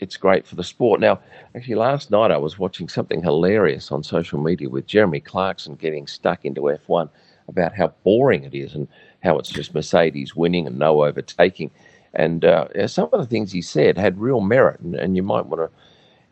it's 0.04 0.18
great 0.18 0.46
for 0.46 0.56
the 0.56 0.64
sport. 0.64 1.00
Now, 1.00 1.20
actually, 1.56 1.76
last 1.76 2.12
night 2.12 2.32
I 2.32 2.38
was 2.38 2.60
watching 2.60 2.88
something 2.88 3.24
hilarious 3.24 3.92
on 3.92 4.04
social 4.04 4.40
media 4.40 4.70
with 4.70 4.86
Jeremy 4.86 5.20
Clarkson 5.20 5.76
getting 5.76 6.08
stuck 6.08 6.46
into 6.46 6.62
F1 6.62 7.10
about 7.48 7.74
how 7.74 7.94
boring 8.04 8.44
it 8.44 8.54
is 8.54 8.76
and 8.76 8.88
how 9.24 9.38
it's 9.40 9.50
just 9.50 9.74
Mercedes 9.74 10.36
winning 10.36 10.68
and 10.68 10.78
no 10.78 11.04
overtaking. 11.04 11.72
And 12.14 12.46
uh, 12.46 12.88
some 12.88 13.10
of 13.12 13.20
the 13.20 13.26
things 13.26 13.52
he 13.52 13.62
said 13.62 13.98
had 13.98 14.20
real 14.20 14.42
merit, 14.42 14.80
and, 14.82 14.96
and 14.96 15.16
you 15.16 15.24
might 15.24 15.48
want 15.48 15.62
to, 15.62 15.70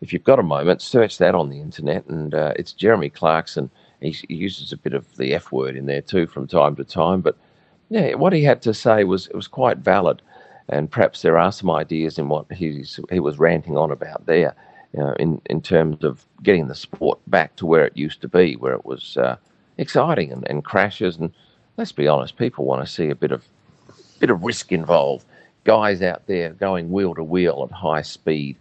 if 0.01 0.13
you've 0.13 0.23
got 0.23 0.39
a 0.39 0.43
moment, 0.43 0.81
search 0.81 1.17
that 1.17 1.33
on 1.33 1.49
the 1.49 1.59
internet. 1.59 2.05
And 2.05 2.35
uh, 2.35 2.53
it's 2.55 2.73
Jeremy 2.73 3.09
Clarkson 3.09 3.71
he, 4.01 4.11
he 4.27 4.35
uses 4.35 4.73
a 4.73 4.77
bit 4.77 4.93
of 4.93 5.15
the 5.17 5.33
F 5.33 5.51
word 5.51 5.77
in 5.77 5.85
there 5.85 6.01
too 6.01 6.27
from 6.27 6.47
time 6.47 6.75
to 6.75 6.83
time. 6.83 7.21
But 7.21 7.37
yeah, 7.89 8.15
what 8.15 8.33
he 8.33 8.43
had 8.43 8.61
to 8.63 8.73
say 8.73 9.03
was 9.03 9.27
it 9.27 9.35
was 9.35 9.47
quite 9.47 9.77
valid, 9.77 10.21
and 10.71 10.89
perhaps 10.89 11.21
there 11.21 11.37
are 11.37 11.51
some 11.51 11.69
ideas 11.69 12.17
in 12.17 12.29
what 12.29 12.51
he's 12.51 12.99
he 13.11 13.19
was 13.19 13.37
ranting 13.37 13.77
on 13.77 13.91
about 13.91 14.25
there. 14.25 14.55
you 14.93 14.99
know, 14.99 15.13
in 15.19 15.41
in 15.45 15.61
terms 15.61 16.03
of 16.03 16.25
getting 16.43 16.67
the 16.67 16.75
sport 16.75 17.19
back 17.27 17.55
to 17.57 17.65
where 17.65 17.85
it 17.85 17.95
used 17.95 18.21
to 18.21 18.27
be, 18.27 18.55
where 18.55 18.73
it 18.73 18.85
was 18.85 19.17
uh, 19.17 19.35
exciting 19.77 20.31
and, 20.31 20.47
and 20.49 20.63
crashes. 20.63 21.17
And 21.17 21.31
let's 21.77 21.91
be 21.91 22.07
honest, 22.07 22.37
people 22.37 22.65
want 22.65 22.85
to 22.85 22.91
see 22.91 23.09
a 23.09 23.15
bit 23.15 23.31
of 23.31 23.43
bit 24.19 24.29
of 24.29 24.43
risk 24.43 24.71
involved. 24.71 25.25
Guys 25.63 26.01
out 26.01 26.25
there 26.25 26.51
going 26.51 26.91
wheel 26.91 27.13
to 27.13 27.23
wheel 27.23 27.67
at 27.69 27.75
high 27.75 28.01
speed, 28.01 28.55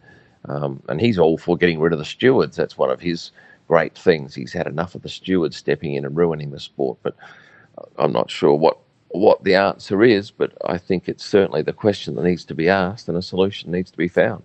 um, 0.48 0.82
and 0.88 1.00
he's 1.00 1.18
all 1.18 1.38
for 1.38 1.56
getting 1.56 1.80
rid 1.80 1.92
of 1.92 1.98
the 1.98 2.04
stewards. 2.04 2.56
That's 2.56 2.76
one 2.76 2.90
of 2.90 3.00
his 3.00 3.30
great 3.68 3.96
things. 3.96 4.34
He's 4.34 4.52
had 4.52 4.66
enough 4.66 4.94
of 4.94 5.02
the 5.02 5.08
stewards 5.08 5.56
stepping 5.56 5.94
in 5.94 6.04
and 6.04 6.16
ruining 6.16 6.50
the 6.50 6.60
sport. 6.60 6.98
But 7.02 7.16
I'm 7.98 8.12
not 8.12 8.30
sure 8.30 8.54
what 8.54 8.78
what 9.10 9.42
the 9.44 9.54
answer 9.54 10.02
is, 10.02 10.30
but 10.30 10.52
I 10.64 10.78
think 10.78 11.08
it's 11.08 11.24
certainly 11.24 11.62
the 11.62 11.72
question 11.72 12.14
that 12.14 12.24
needs 12.24 12.44
to 12.46 12.54
be 12.54 12.68
asked 12.68 13.08
and 13.08 13.18
a 13.18 13.22
solution 13.22 13.70
needs 13.70 13.90
to 13.90 13.98
be 13.98 14.08
found. 14.08 14.44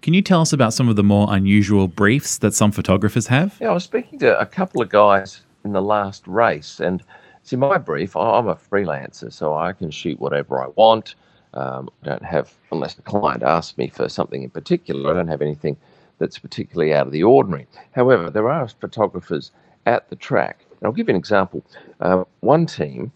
Can 0.00 0.14
you 0.14 0.22
tell 0.22 0.40
us 0.40 0.52
about 0.52 0.74
some 0.74 0.88
of 0.88 0.96
the 0.96 1.02
more 1.02 1.26
unusual 1.30 1.88
briefs 1.88 2.38
that 2.38 2.54
some 2.54 2.72
photographers 2.72 3.26
have? 3.28 3.56
Yeah, 3.60 3.70
I 3.70 3.72
was 3.72 3.84
speaking 3.84 4.18
to 4.20 4.38
a 4.38 4.46
couple 4.46 4.82
of 4.82 4.88
guys 4.88 5.42
in 5.64 5.72
the 5.72 5.82
last 5.82 6.26
race, 6.26 6.80
and 6.80 7.02
see, 7.42 7.56
my 7.56 7.78
brief, 7.78 8.16
I'm 8.16 8.48
a 8.48 8.54
freelancer, 8.54 9.32
so 9.32 9.54
I 9.54 9.72
can 9.72 9.90
shoot 9.90 10.20
whatever 10.20 10.62
I 10.62 10.68
want. 10.76 11.14
Um, 11.54 11.88
I 12.02 12.06
don't 12.06 12.24
have, 12.24 12.52
unless 12.72 12.94
the 12.94 13.02
client 13.02 13.42
asks 13.42 13.78
me 13.78 13.88
for 13.88 14.08
something 14.08 14.42
in 14.42 14.50
particular, 14.50 15.10
I 15.10 15.14
don't 15.14 15.28
have 15.28 15.42
anything 15.42 15.76
that's 16.18 16.38
particularly 16.38 16.92
out 16.92 17.06
of 17.06 17.12
the 17.12 17.22
ordinary. 17.22 17.66
However, 17.92 18.30
there 18.30 18.50
are 18.50 18.68
photographers 18.68 19.52
at 19.86 20.08
the 20.10 20.16
track. 20.16 20.64
And 20.70 20.80
I'll 20.82 20.92
give 20.92 21.08
you 21.08 21.14
an 21.14 21.18
example. 21.18 21.64
Uh, 22.00 22.24
one 22.40 22.66
team 22.66 23.12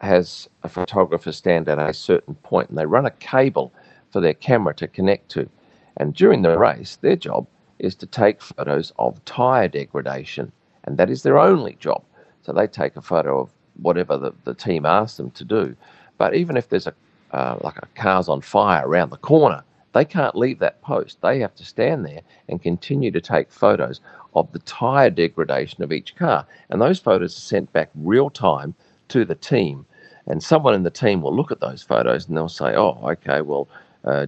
has 0.00 0.48
a 0.62 0.68
photographer 0.68 1.32
stand 1.32 1.68
at 1.68 1.78
a 1.78 1.92
certain 1.92 2.34
point 2.36 2.68
and 2.68 2.78
they 2.78 2.86
run 2.86 3.06
a 3.06 3.10
cable 3.10 3.72
for 4.10 4.20
their 4.20 4.34
camera 4.34 4.74
to 4.74 4.86
connect 4.86 5.28
to. 5.30 5.48
And 5.96 6.14
during 6.14 6.42
the 6.42 6.58
race, 6.58 6.96
their 6.96 7.16
job 7.16 7.46
is 7.78 7.94
to 7.96 8.06
take 8.06 8.40
photos 8.40 8.92
of 8.98 9.24
tyre 9.24 9.68
degradation, 9.68 10.52
and 10.84 10.96
that 10.98 11.10
is 11.10 11.22
their 11.22 11.38
only 11.38 11.76
job. 11.80 12.02
So 12.42 12.52
they 12.52 12.66
take 12.66 12.96
a 12.96 13.02
photo 13.02 13.40
of 13.40 13.50
whatever 13.82 14.16
the, 14.16 14.32
the 14.44 14.54
team 14.54 14.86
asks 14.86 15.16
them 15.16 15.30
to 15.32 15.44
do. 15.44 15.76
But 16.16 16.34
even 16.34 16.56
if 16.56 16.68
there's 16.68 16.86
a 16.86 16.94
uh, 17.32 17.58
like 17.60 17.76
a 17.78 17.86
car's 17.94 18.28
on 18.28 18.40
fire 18.40 18.88
around 18.88 19.10
the 19.10 19.18
corner, 19.18 19.62
they 19.92 20.04
can't 20.04 20.34
leave 20.34 20.58
that 20.60 20.80
post. 20.82 21.20
They 21.20 21.40
have 21.40 21.54
to 21.56 21.64
stand 21.64 22.06
there 22.06 22.20
and 22.48 22.62
continue 22.62 23.10
to 23.10 23.20
take 23.20 23.50
photos 23.50 24.00
of 24.34 24.50
the 24.52 24.60
tyre 24.60 25.10
degradation 25.10 25.82
of 25.82 25.92
each 25.92 26.16
car. 26.16 26.46
And 26.70 26.80
those 26.80 26.98
photos 26.98 27.36
are 27.36 27.40
sent 27.40 27.72
back 27.72 27.90
real 27.94 28.30
time 28.30 28.74
to 29.08 29.24
the 29.24 29.34
team. 29.34 29.84
And 30.28 30.42
someone 30.42 30.74
in 30.74 30.82
the 30.82 30.90
team 30.90 31.22
will 31.22 31.34
look 31.34 31.50
at 31.50 31.60
those 31.60 31.82
photos 31.82 32.28
and 32.28 32.36
they'll 32.36 32.48
say, 32.48 32.74
oh, 32.76 33.00
okay, 33.02 33.40
well, 33.40 33.66
uh, 34.04 34.26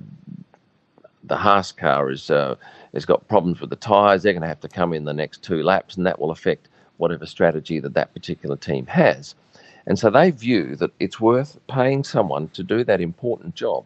the 1.25 1.37
Haas 1.37 1.73
car 1.73 2.11
is, 2.11 2.31
uh, 2.31 2.57
has 2.95 3.05
got 3.05 3.29
problems 3.29 3.61
with 3.61 3.71
the 3.71 3.77
tyres. 3.77 4.23
They're 4.23 4.33
going 4.33 4.43
to 4.43 4.49
have 4.49 4.61
to 4.61 4.69
come 4.69 4.93
in 4.95 5.05
the 5.05 5.13
next 5.13 5.45
two 5.45 5.63
laps, 5.63 5.97
and 5.97 6.07
that 6.07 6.19
will 6.19 6.31
affect 6.31 6.69
whatever 6.97 7.27
strategy 7.27 7.79
that 7.81 7.95
that 7.95 8.13
particular 8.15 8.57
team 8.57 8.87
has. 8.87 9.35
And 9.87 9.99
so 9.99 10.11
they 10.11 10.31
view 10.31 10.77
that 10.77 10.91
it's 10.99 11.21
worth 11.21 11.59
paying 11.69 12.05
someone 12.05 12.49
to 12.49 12.63
do 12.63 12.83
that 12.85 13.01
important 13.01 13.55
job 13.55 13.85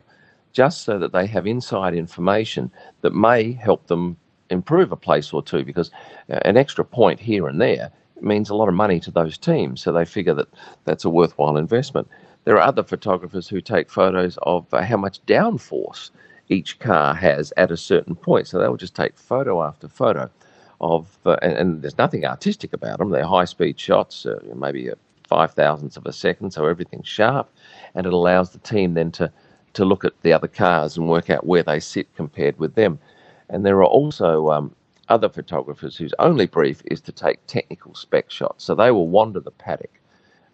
just 0.52 0.82
so 0.84 0.98
that 0.98 1.12
they 1.12 1.26
have 1.26 1.46
inside 1.46 1.94
information 1.94 2.70
that 3.00 3.14
may 3.14 3.52
help 3.52 3.86
them 3.88 4.16
improve 4.50 4.92
a 4.92 4.96
place 4.96 5.32
or 5.32 5.42
two 5.42 5.64
because 5.64 5.90
uh, 6.30 6.38
an 6.44 6.56
extra 6.56 6.84
point 6.84 7.18
here 7.18 7.48
and 7.48 7.60
there 7.60 7.90
means 8.20 8.50
a 8.50 8.54
lot 8.54 8.68
of 8.68 8.74
money 8.74 9.00
to 9.00 9.10
those 9.10 9.36
teams. 9.38 9.82
So 9.82 9.92
they 9.92 10.04
figure 10.04 10.34
that 10.34 10.48
that's 10.84 11.04
a 11.04 11.10
worthwhile 11.10 11.56
investment. 11.56 12.08
There 12.44 12.56
are 12.56 12.68
other 12.68 12.82
photographers 12.82 13.48
who 13.48 13.60
take 13.60 13.90
photos 13.90 14.38
of 14.42 14.72
uh, 14.72 14.82
how 14.82 14.96
much 14.96 15.24
downforce 15.26 16.10
each 16.48 16.78
car 16.78 17.14
has 17.14 17.52
at 17.56 17.70
a 17.70 17.76
certain 17.76 18.14
point. 18.14 18.46
So 18.46 18.58
they'll 18.58 18.76
just 18.76 18.94
take 18.94 19.16
photo 19.16 19.62
after 19.62 19.88
photo 19.88 20.30
of, 20.80 21.18
uh, 21.24 21.36
and, 21.40 21.52
and, 21.54 21.82
there's 21.82 21.96
nothing 21.96 22.26
artistic 22.26 22.72
about 22.72 22.98
them. 22.98 23.10
They're 23.10 23.26
high 23.26 23.46
speed 23.46 23.80
shots, 23.80 24.26
uh, 24.26 24.40
maybe 24.54 24.88
a 24.88 24.96
five 25.26 25.52
thousandths 25.52 25.96
of 25.96 26.04
a 26.04 26.12
second, 26.12 26.52
so 26.52 26.66
everything's 26.66 27.08
sharp, 27.08 27.48
and 27.94 28.06
it 28.06 28.12
allows 28.12 28.50
the 28.50 28.58
team 28.58 28.94
then 28.94 29.10
to 29.12 29.32
to 29.72 29.84
look 29.84 30.04
at 30.04 30.12
the 30.22 30.32
other 30.32 30.48
cars 30.48 30.96
and 30.96 31.08
work 31.08 31.30
out 31.30 31.46
where 31.46 31.62
they 31.62 31.80
sit 31.80 32.14
compared 32.14 32.58
with 32.58 32.74
them. 32.74 32.98
And 33.48 33.64
there 33.64 33.78
are 33.78 33.84
also 33.84 34.50
um, 34.50 34.74
other 35.08 35.28
photographers 35.28 35.96
whose 35.96 36.14
only 36.18 36.46
brief 36.46 36.82
is 36.86 37.00
to 37.02 37.12
take 37.12 37.46
technical 37.46 37.94
spec 37.94 38.30
shots. 38.30 38.64
So 38.64 38.74
they 38.74 38.90
will 38.90 39.08
wander 39.08 39.40
the 39.40 39.50
paddock 39.50 40.00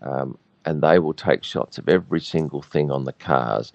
um, 0.03 0.39
and 0.65 0.83
they 0.83 0.99
will 0.99 1.15
take 1.15 1.45
shots 1.45 1.79
of 1.79 1.89
every 1.89 2.21
single 2.21 2.63
thing 2.63 2.91
on 2.91 3.05
the 3.05 3.13
cars 3.13 3.73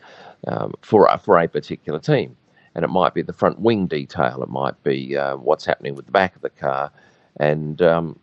um, 0.47 0.73
for, 0.81 1.09
for 1.23 1.37
a 1.37 1.47
particular 1.47 1.99
team. 1.99 2.35
And 2.75 2.83
it 2.83 2.89
might 2.89 3.13
be 3.13 3.21
the 3.21 3.33
front 3.33 3.59
wing 3.59 3.87
detail, 3.87 4.43
it 4.43 4.49
might 4.49 4.81
be 4.83 5.17
uh, 5.17 5.37
what's 5.37 5.65
happening 5.65 5.95
with 5.95 6.05
the 6.05 6.11
back 6.11 6.35
of 6.35 6.41
the 6.41 6.49
car. 6.49 6.91
And 7.37 7.81
um, 7.81 8.19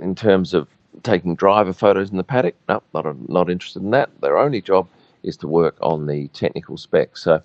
in 0.00 0.14
terms 0.14 0.54
of 0.54 0.68
taking 1.02 1.34
driver 1.34 1.72
photos 1.72 2.10
in 2.10 2.16
the 2.16 2.24
paddock, 2.24 2.54
no, 2.68 2.82
not, 2.94 3.28
not 3.28 3.50
interested 3.50 3.82
in 3.82 3.90
that. 3.90 4.10
Their 4.20 4.38
only 4.38 4.60
job 4.60 4.88
is 5.22 5.36
to 5.38 5.48
work 5.48 5.76
on 5.80 6.06
the 6.06 6.28
technical 6.28 6.76
specs. 6.76 7.22
So, 7.22 7.42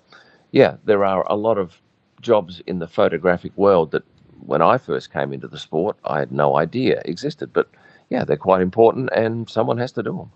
yeah, 0.52 0.76
there 0.84 1.04
are 1.04 1.26
a 1.28 1.36
lot 1.36 1.58
of 1.58 1.80
jobs 2.20 2.62
in 2.66 2.78
the 2.78 2.88
photographic 2.88 3.52
world 3.56 3.90
that 3.90 4.04
when 4.40 4.62
I 4.62 4.78
first 4.78 5.12
came 5.12 5.32
into 5.32 5.48
the 5.48 5.58
sport, 5.58 5.96
I 6.04 6.18
had 6.18 6.32
no 6.32 6.56
idea 6.56 7.02
existed. 7.04 7.52
But 7.52 7.68
yeah, 8.10 8.24
they're 8.24 8.36
quite 8.36 8.60
important 8.60 9.10
and 9.14 9.48
someone 9.48 9.78
has 9.78 9.92
to 9.92 10.02
do 10.02 10.16
them. 10.16 10.32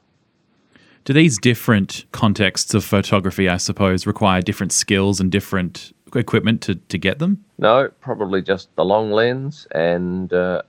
Do 1.04 1.12
these 1.12 1.38
different 1.38 2.04
contexts 2.12 2.74
of 2.74 2.84
photography, 2.84 3.48
I 3.48 3.56
suppose, 3.56 4.06
require 4.06 4.42
different 4.42 4.72
skills 4.72 5.20
and 5.20 5.30
different 5.30 5.94
equipment 6.14 6.60
to, 6.62 6.74
to 6.74 6.98
get 6.98 7.18
them? 7.18 7.44
No, 7.58 7.88
probably 8.00 8.42
just 8.42 8.74
the 8.76 8.84
long 8.84 9.10
lens 9.10 9.66
and 9.72 10.32
uh, 10.32 10.62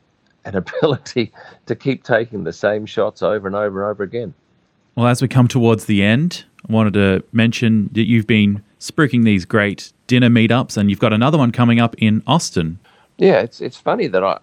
an 0.46 0.56
ability 0.82 1.32
to 1.66 1.76
keep 1.76 2.04
taking 2.04 2.44
the 2.44 2.54
same 2.54 2.86
shots 2.86 3.22
over 3.22 3.48
and 3.48 3.56
over 3.56 3.84
and 3.84 3.92
over 3.92 4.04
again. 4.04 4.34
Well, 4.96 5.08
as 5.08 5.22
we 5.22 5.28
come 5.28 5.48
towards 5.48 5.86
the 5.86 6.04
end, 6.04 6.46
I 6.68 6.74
wanted 6.74 6.94
to 6.94 7.24
mention 7.32 7.90
that 7.94 8.08
you've 8.08 8.28
been 8.28 8.64
spruiking 8.80 9.24
these 9.24 9.46
great 9.46 9.94
dinner 10.08 10.30
meetups, 10.30 10.78
and 10.78 10.90
you've 10.90 11.00
got 11.00 11.14
another 11.14 11.38
one 11.38 11.52
coming 11.52 11.80
up 11.80 11.96
in 11.98 12.24
Austin. 12.26 12.80
Yeah, 13.20 13.42
it's 13.42 13.62
it's 13.62 13.78
funny 13.78 14.08
that 14.10 14.24
I 14.24 14.40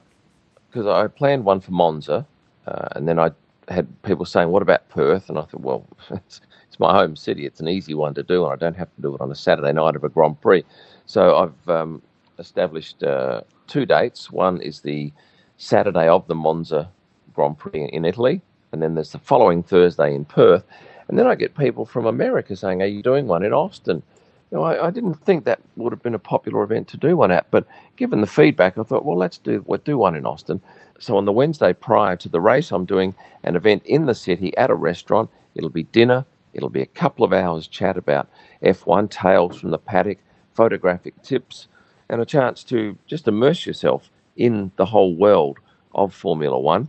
because 0.71 0.87
I 0.89 1.09
planned 1.09 1.45
one 1.47 1.61
for 1.61 1.73
Monza, 1.73 2.27
uh, 2.67 2.89
and 2.97 3.09
then 3.09 3.21
I 3.21 3.33
had 3.69 3.89
people 4.03 4.27
saying, 4.27 4.51
"What 4.51 4.63
about 4.63 4.89
Perth?" 4.91 5.31
And 5.31 5.39
I 5.39 5.43
thought, 5.43 5.63
well, 5.63 5.87
it's, 6.11 6.43
it's, 6.69 6.81
my 6.81 6.93
home 6.93 7.17
city; 7.17 7.47
it's 7.47 7.61
an 7.61 7.69
easy 7.69 7.95
one 7.95 8.15
to 8.15 8.25
do, 8.25 8.45
and 8.45 8.53
I 8.53 8.57
don't 8.57 8.77
have 8.77 8.95
to 8.97 9.03
do 9.03 9.15
it 9.15 9.23
on 9.23 9.33
a 9.33 9.37
Saturday 9.37 9.73
night 9.73 9.97
of 9.97 10.05
a 10.05 10.11
Grand 10.11 10.41
Prix. 10.43 10.65
So 11.07 11.37
I've 11.39 11.71
um, 11.71 12.03
established 12.39 13.05
uh, 13.05 13.43
two 13.69 13.87
dates. 13.87 14.33
One 14.33 14.61
is 14.63 14.83
the 14.83 15.13
Saturday 15.59 16.09
of 16.09 16.27
the 16.29 16.37
Monza 16.37 16.91
Grand 17.35 17.59
Prix 17.59 17.91
in 17.93 18.05
Italy, 18.07 18.43
and 18.73 18.83
then 18.83 18.95
there's 18.97 19.13
the 19.13 19.21
following 19.21 19.63
Thursday 19.65 20.15
in 20.15 20.27
Perth. 20.27 20.65
And 21.09 21.19
then 21.19 21.29
I 21.29 21.37
get 21.37 21.57
people 21.57 21.87
from 21.87 22.07
America 22.07 22.57
saying, 22.57 22.83
Are 22.83 22.87
you 22.87 23.03
doing 23.03 23.29
one 23.29 23.45
in 23.45 23.55
Austin? 23.55 24.03
I, 24.53 24.87
I, 24.87 24.91
didn't 24.91 25.15
think 25.15 25.45
that 25.45 25.61
would 25.77 25.93
have 25.93 26.03
been 26.03 26.15
a 26.15 26.21
popular 26.21 26.63
event 26.63 26.89
to 26.89 26.97
do 26.97 27.17
one 27.17 27.33
at, 27.33 27.51
but 27.51 27.67
given 27.97 28.21
the 28.21 28.27
feedback, 28.27 28.79
I 28.79 28.83
thought, 28.83 29.05
well, 29.05 29.19
let's 29.19 29.39
do 29.39 29.65
we'll 29.67 29.81
do 29.85 29.99
one 29.99 30.15
in 30.15 30.25
Austin. 30.25 30.61
So 30.99 31.17
on 31.17 31.25
the 31.25 31.33
Wednesday 31.33 31.73
prior 31.73 32.17
to 32.17 32.29
the 32.29 32.41
race, 32.41 32.71
I'm 32.71 32.85
doing 32.85 33.15
an 33.43 33.57
event 33.57 33.83
in 33.85 34.07
the 34.07 34.15
city 34.15 34.57
at 34.57 34.71
a 34.71 34.75
restaurant. 34.75 35.31
It'll 35.55 35.71
be 35.71 35.83
dinner. 35.85 36.25
It'll 36.55 36.71
be 36.71 36.81
a 36.81 36.87
couple 36.87 37.25
of 37.25 37.33
hours 37.33 37.67
chat 37.67 37.97
about 37.97 38.29
F1 38.63 39.11
tales 39.11 39.59
from 39.61 39.71
the 39.71 39.79
paddock, 39.79 40.19
photographic 40.55 41.21
tips, 41.23 41.69
and 42.09 42.21
a 42.21 42.27
chance 42.27 42.65
to 42.65 42.97
just 43.07 43.29
immerse 43.29 43.67
yourself 43.67 44.11
in 44.37 44.71
the 44.77 44.87
whole 44.87 45.15
world 45.15 45.59
of 45.95 46.15
Formula 46.15 46.59
One. 46.59 46.89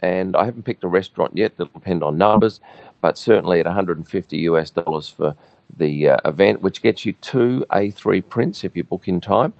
And 0.00 0.36
I 0.36 0.44
haven't 0.44 0.64
picked 0.64 0.84
a 0.84 0.88
restaurant 0.88 1.36
yet. 1.36 1.52
It'll 1.58 1.66
depend 1.66 2.02
on 2.02 2.18
numbers 2.18 2.60
but 3.00 3.16
certainly 3.16 3.60
at 3.60 3.66
150 3.66 4.36
US 4.38 4.70
dollars 4.70 5.08
for 5.08 5.34
the 5.76 6.10
uh, 6.10 6.16
event, 6.24 6.62
which 6.62 6.82
gets 6.82 7.04
you 7.04 7.12
two 7.14 7.64
A3 7.70 8.26
prints 8.28 8.64
if 8.64 8.76
you 8.76 8.84
book 8.84 9.08
in 9.08 9.20
time. 9.20 9.52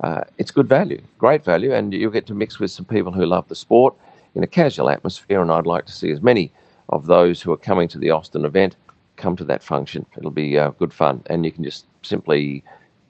Uh, 0.00 0.22
it's 0.38 0.50
good 0.50 0.68
value, 0.68 1.00
great 1.18 1.44
value, 1.44 1.72
and 1.72 1.92
you'll 1.92 2.10
get 2.10 2.26
to 2.26 2.34
mix 2.34 2.58
with 2.58 2.70
some 2.70 2.84
people 2.84 3.12
who 3.12 3.24
love 3.24 3.48
the 3.48 3.54
sport 3.54 3.94
in 4.34 4.42
a 4.42 4.46
casual 4.46 4.90
atmosphere. 4.90 5.40
And 5.40 5.50
I'd 5.50 5.66
like 5.66 5.86
to 5.86 5.92
see 5.92 6.10
as 6.10 6.20
many 6.20 6.52
of 6.90 7.06
those 7.06 7.40
who 7.40 7.52
are 7.52 7.56
coming 7.56 7.88
to 7.88 7.98
the 7.98 8.10
Austin 8.10 8.44
event 8.44 8.76
come 9.16 9.36
to 9.36 9.44
that 9.44 9.62
function. 9.62 10.04
It'll 10.16 10.30
be 10.30 10.58
uh, 10.58 10.70
good 10.70 10.92
fun, 10.92 11.22
and 11.26 11.44
you 11.44 11.52
can 11.52 11.64
just 11.64 11.86
simply 12.02 12.62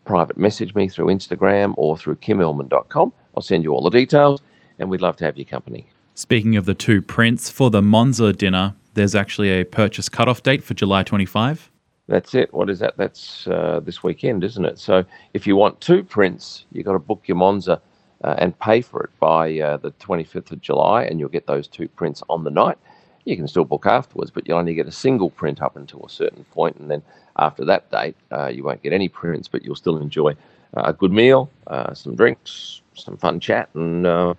private 0.04 0.38
message 0.38 0.74
me 0.74 0.88
through 0.88 1.06
Instagram 1.06 1.74
or 1.76 1.98
through 1.98 2.16
kymillman.com. 2.16 3.12
I'll 3.36 3.42
send 3.42 3.64
you 3.64 3.72
all 3.72 3.82
the 3.82 3.90
details, 3.90 4.40
and 4.78 4.88
we'd 4.88 5.02
love 5.02 5.16
to 5.16 5.24
have 5.24 5.36
your 5.36 5.46
company. 5.46 5.86
Speaking 6.14 6.56
of 6.56 6.64
the 6.64 6.74
two 6.74 7.02
prints 7.02 7.50
for 7.50 7.70
the 7.70 7.82
Monza 7.82 8.32
dinner, 8.32 8.74
there's 8.94 9.14
actually 9.14 9.50
a 9.50 9.64
purchase 9.64 10.08
cutoff 10.08 10.42
date 10.42 10.62
for 10.62 10.72
July 10.72 11.02
25. 11.02 11.70
That's 12.08 12.34
it. 12.34 12.52
What 12.54 12.70
is 12.70 12.78
that? 12.78 12.96
That's 12.96 13.46
uh, 13.48 13.80
this 13.82 14.02
weekend, 14.02 14.44
isn't 14.44 14.64
it? 14.64 14.78
So 14.78 15.04
if 15.34 15.46
you 15.46 15.56
want 15.56 15.80
two 15.80 16.04
prints, 16.04 16.64
you've 16.72 16.86
got 16.86 16.92
to 16.92 16.98
book 16.98 17.22
your 17.26 17.36
Monza 17.36 17.80
uh, 18.22 18.34
and 18.38 18.58
pay 18.60 18.80
for 18.80 19.02
it 19.02 19.10
by 19.18 19.58
uh, 19.58 19.76
the 19.78 19.90
25th 19.92 20.52
of 20.52 20.60
July, 20.60 21.02
and 21.02 21.18
you'll 21.18 21.28
get 21.28 21.46
those 21.46 21.66
two 21.66 21.88
prints 21.88 22.22
on 22.28 22.44
the 22.44 22.50
night. 22.50 22.78
You 23.24 23.36
can 23.36 23.48
still 23.48 23.64
book 23.64 23.86
afterwards, 23.86 24.30
but 24.30 24.46
you'll 24.46 24.58
only 24.58 24.74
get 24.74 24.86
a 24.86 24.92
single 24.92 25.30
print 25.30 25.60
up 25.60 25.76
until 25.76 26.04
a 26.06 26.08
certain 26.08 26.44
point, 26.52 26.76
and 26.76 26.88
then 26.88 27.02
after 27.38 27.64
that 27.64 27.90
date, 27.90 28.16
uh, 28.30 28.46
you 28.46 28.62
won't 28.62 28.82
get 28.82 28.92
any 28.92 29.08
prints, 29.08 29.48
but 29.48 29.64
you'll 29.64 29.74
still 29.74 29.98
enjoy 29.98 30.36
a 30.74 30.92
good 30.92 31.12
meal, 31.12 31.50
uh, 31.66 31.94
some 31.94 32.14
drinks, 32.14 32.82
some 32.94 33.16
fun 33.16 33.40
chat, 33.40 33.68
and 33.74 34.06
uh, 34.06 34.34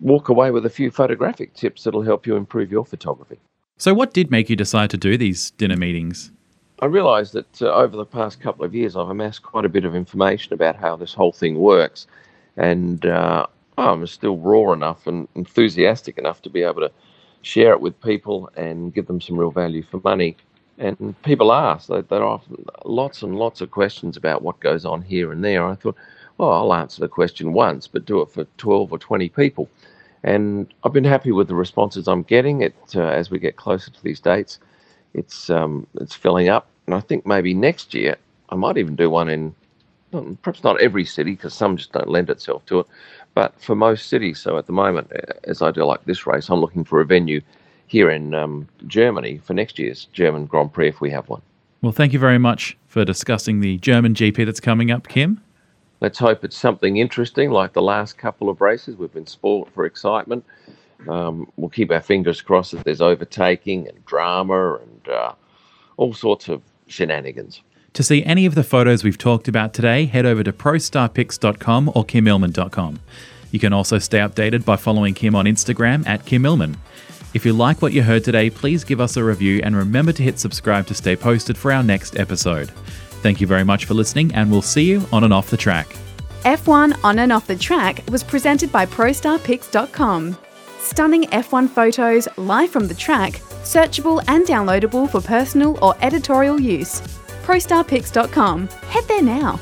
walk 0.00 0.28
away 0.28 0.50
with 0.50 0.66
a 0.66 0.70
few 0.70 0.90
photographic 0.90 1.54
tips 1.54 1.84
that'll 1.84 2.02
help 2.02 2.26
you 2.26 2.36
improve 2.36 2.70
your 2.70 2.84
photography. 2.84 3.38
So, 3.78 3.94
what 3.94 4.12
did 4.12 4.30
make 4.30 4.50
you 4.50 4.56
decide 4.56 4.90
to 4.90 4.96
do 4.96 5.16
these 5.16 5.50
dinner 5.52 5.76
meetings? 5.76 6.30
I 6.82 6.86
realised 6.86 7.32
that 7.34 7.62
uh, 7.62 7.72
over 7.72 7.96
the 7.96 8.04
past 8.04 8.40
couple 8.40 8.64
of 8.64 8.74
years, 8.74 8.96
I've 8.96 9.08
amassed 9.08 9.44
quite 9.44 9.64
a 9.64 9.68
bit 9.68 9.84
of 9.84 9.94
information 9.94 10.52
about 10.52 10.74
how 10.74 10.96
this 10.96 11.14
whole 11.14 11.30
thing 11.30 11.60
works, 11.60 12.08
and 12.56 13.06
uh, 13.06 13.46
I'm 13.78 14.04
still 14.08 14.36
raw 14.36 14.72
enough 14.72 15.06
and 15.06 15.28
enthusiastic 15.36 16.18
enough 16.18 16.42
to 16.42 16.50
be 16.50 16.64
able 16.64 16.80
to 16.80 16.90
share 17.42 17.70
it 17.70 17.80
with 17.80 18.00
people 18.02 18.50
and 18.56 18.92
give 18.92 19.06
them 19.06 19.20
some 19.20 19.38
real 19.38 19.52
value 19.52 19.84
for 19.84 20.00
money. 20.02 20.36
And 20.76 21.14
people 21.22 21.52
ask, 21.52 21.86
they, 21.86 22.00
they're 22.00 22.24
often 22.24 22.64
lots 22.84 23.22
and 23.22 23.38
lots 23.38 23.60
of 23.60 23.70
questions 23.70 24.16
about 24.16 24.42
what 24.42 24.58
goes 24.58 24.84
on 24.84 25.02
here 25.02 25.30
and 25.30 25.44
there. 25.44 25.64
I 25.64 25.76
thought, 25.76 25.96
well, 26.36 26.50
I'll 26.50 26.74
answer 26.74 27.00
the 27.00 27.08
question 27.08 27.52
once, 27.52 27.86
but 27.86 28.06
do 28.06 28.22
it 28.22 28.30
for 28.32 28.42
12 28.56 28.90
or 28.90 28.98
20 28.98 29.28
people. 29.28 29.68
And 30.24 30.74
I've 30.82 30.92
been 30.92 31.04
happy 31.04 31.30
with 31.30 31.46
the 31.46 31.54
responses 31.54 32.08
I'm 32.08 32.24
getting. 32.24 32.60
It 32.60 32.74
uh, 32.96 33.02
as 33.02 33.30
we 33.30 33.38
get 33.38 33.54
closer 33.54 33.92
to 33.92 34.02
these 34.02 34.18
dates, 34.18 34.58
it's 35.14 35.50
um, 35.50 35.86
it's 36.00 36.14
filling 36.14 36.48
up, 36.48 36.66
and 36.86 36.94
I 36.94 37.00
think 37.00 37.26
maybe 37.26 37.54
next 37.54 37.94
year 37.94 38.16
I 38.48 38.54
might 38.54 38.78
even 38.78 38.96
do 38.96 39.10
one 39.10 39.28
in 39.28 39.54
perhaps 40.42 40.62
not 40.62 40.80
every 40.80 41.04
city 41.04 41.32
because 41.32 41.54
some 41.54 41.76
just 41.76 41.92
don't 41.92 42.08
lend 42.08 42.30
itself 42.30 42.64
to 42.66 42.80
it, 42.80 42.86
but 43.34 43.58
for 43.60 43.74
most 43.74 44.08
cities. 44.08 44.38
So 44.38 44.58
at 44.58 44.66
the 44.66 44.72
moment, 44.72 45.10
as 45.44 45.62
I 45.62 45.70
do 45.70 45.84
like 45.84 46.04
this 46.04 46.26
race, 46.26 46.50
I'm 46.50 46.60
looking 46.60 46.84
for 46.84 47.00
a 47.00 47.06
venue 47.06 47.40
here 47.86 48.10
in 48.10 48.34
um, 48.34 48.68
Germany 48.86 49.40
for 49.44 49.54
next 49.54 49.78
year's 49.78 50.06
German 50.12 50.46
Grand 50.46 50.72
Prix 50.72 50.88
if 50.88 51.00
we 51.00 51.10
have 51.10 51.28
one. 51.28 51.42
Well, 51.80 51.92
thank 51.92 52.12
you 52.12 52.18
very 52.18 52.38
much 52.38 52.76
for 52.86 53.04
discussing 53.04 53.60
the 53.60 53.78
German 53.78 54.14
GP 54.14 54.44
that's 54.46 54.60
coming 54.60 54.90
up, 54.90 55.08
Kym. 55.08 55.38
Let's 56.00 56.18
hope 56.18 56.44
it's 56.44 56.56
something 56.56 56.96
interesting 56.96 57.50
like 57.50 57.72
the 57.72 57.82
last 57.82 58.18
couple 58.18 58.48
of 58.48 58.60
races. 58.60 58.96
We've 58.96 59.12
been 59.12 59.26
spoiled 59.26 59.70
for 59.72 59.84
excitement. 59.84 60.44
Um, 61.08 61.50
we'll 61.56 61.70
keep 61.70 61.90
our 61.90 62.00
fingers 62.00 62.40
crossed 62.40 62.72
that 62.72 62.84
there's 62.84 63.00
overtaking 63.00 63.88
and 63.88 64.04
drama 64.04 64.74
and 64.74 65.08
uh, 65.08 65.32
all 65.96 66.14
sorts 66.14 66.48
of 66.48 66.62
shenanigans. 66.86 67.62
To 67.94 68.02
see 68.02 68.24
any 68.24 68.46
of 68.46 68.54
the 68.54 68.64
photos 68.64 69.04
we've 69.04 69.18
talked 69.18 69.48
about 69.48 69.74
today, 69.74 70.06
head 70.06 70.24
over 70.24 70.42
to 70.42 70.52
prostarpics.com 70.52 71.90
or 71.94 72.04
kymillman.com. 72.04 73.00
You 73.50 73.58
can 73.58 73.72
also 73.74 73.98
stay 73.98 74.18
updated 74.18 74.64
by 74.64 74.76
following 74.76 75.12
Kym 75.14 75.34
on 75.34 75.44
Instagram 75.44 76.06
at 76.06 76.24
Kym 76.24 76.42
Illman. 76.42 76.76
If 77.34 77.44
you 77.44 77.52
like 77.52 77.82
what 77.82 77.92
you 77.92 78.02
heard 78.02 78.24
today, 78.24 78.48
please 78.50 78.84
give 78.84 79.00
us 79.00 79.16
a 79.16 79.24
review 79.24 79.60
and 79.62 79.76
remember 79.76 80.12
to 80.12 80.22
hit 80.22 80.38
subscribe 80.38 80.86
to 80.86 80.94
stay 80.94 81.16
posted 81.16 81.56
for 81.56 81.72
our 81.72 81.82
next 81.82 82.18
episode. 82.18 82.70
Thank 83.22 83.40
you 83.40 83.46
very 83.46 83.64
much 83.64 83.84
for 83.84 83.94
listening, 83.94 84.34
and 84.34 84.50
we'll 84.50 84.62
see 84.62 84.84
you 84.84 85.06
on 85.12 85.24
and 85.24 85.32
off 85.32 85.50
the 85.50 85.56
track. 85.56 85.94
F1 86.44 86.98
On 87.04 87.18
and 87.20 87.32
Off 87.32 87.46
the 87.46 87.54
Track 87.54 88.02
was 88.10 88.24
presented 88.24 88.72
by 88.72 88.84
ProStarPics.com. 88.84 90.36
Stunning 90.82 91.22
F1 91.28 91.70
photos 91.70 92.26
live 92.36 92.70
from 92.70 92.88
the 92.88 92.94
track, 92.94 93.34
searchable 93.62 94.22
and 94.26 94.44
downloadable 94.44 95.08
for 95.08 95.20
personal 95.20 95.78
or 95.80 95.94
editorial 96.02 96.60
use. 96.60 97.00
ProStarPics.com. 97.44 98.68
Head 98.88 99.04
there 99.06 99.22
now. 99.22 99.60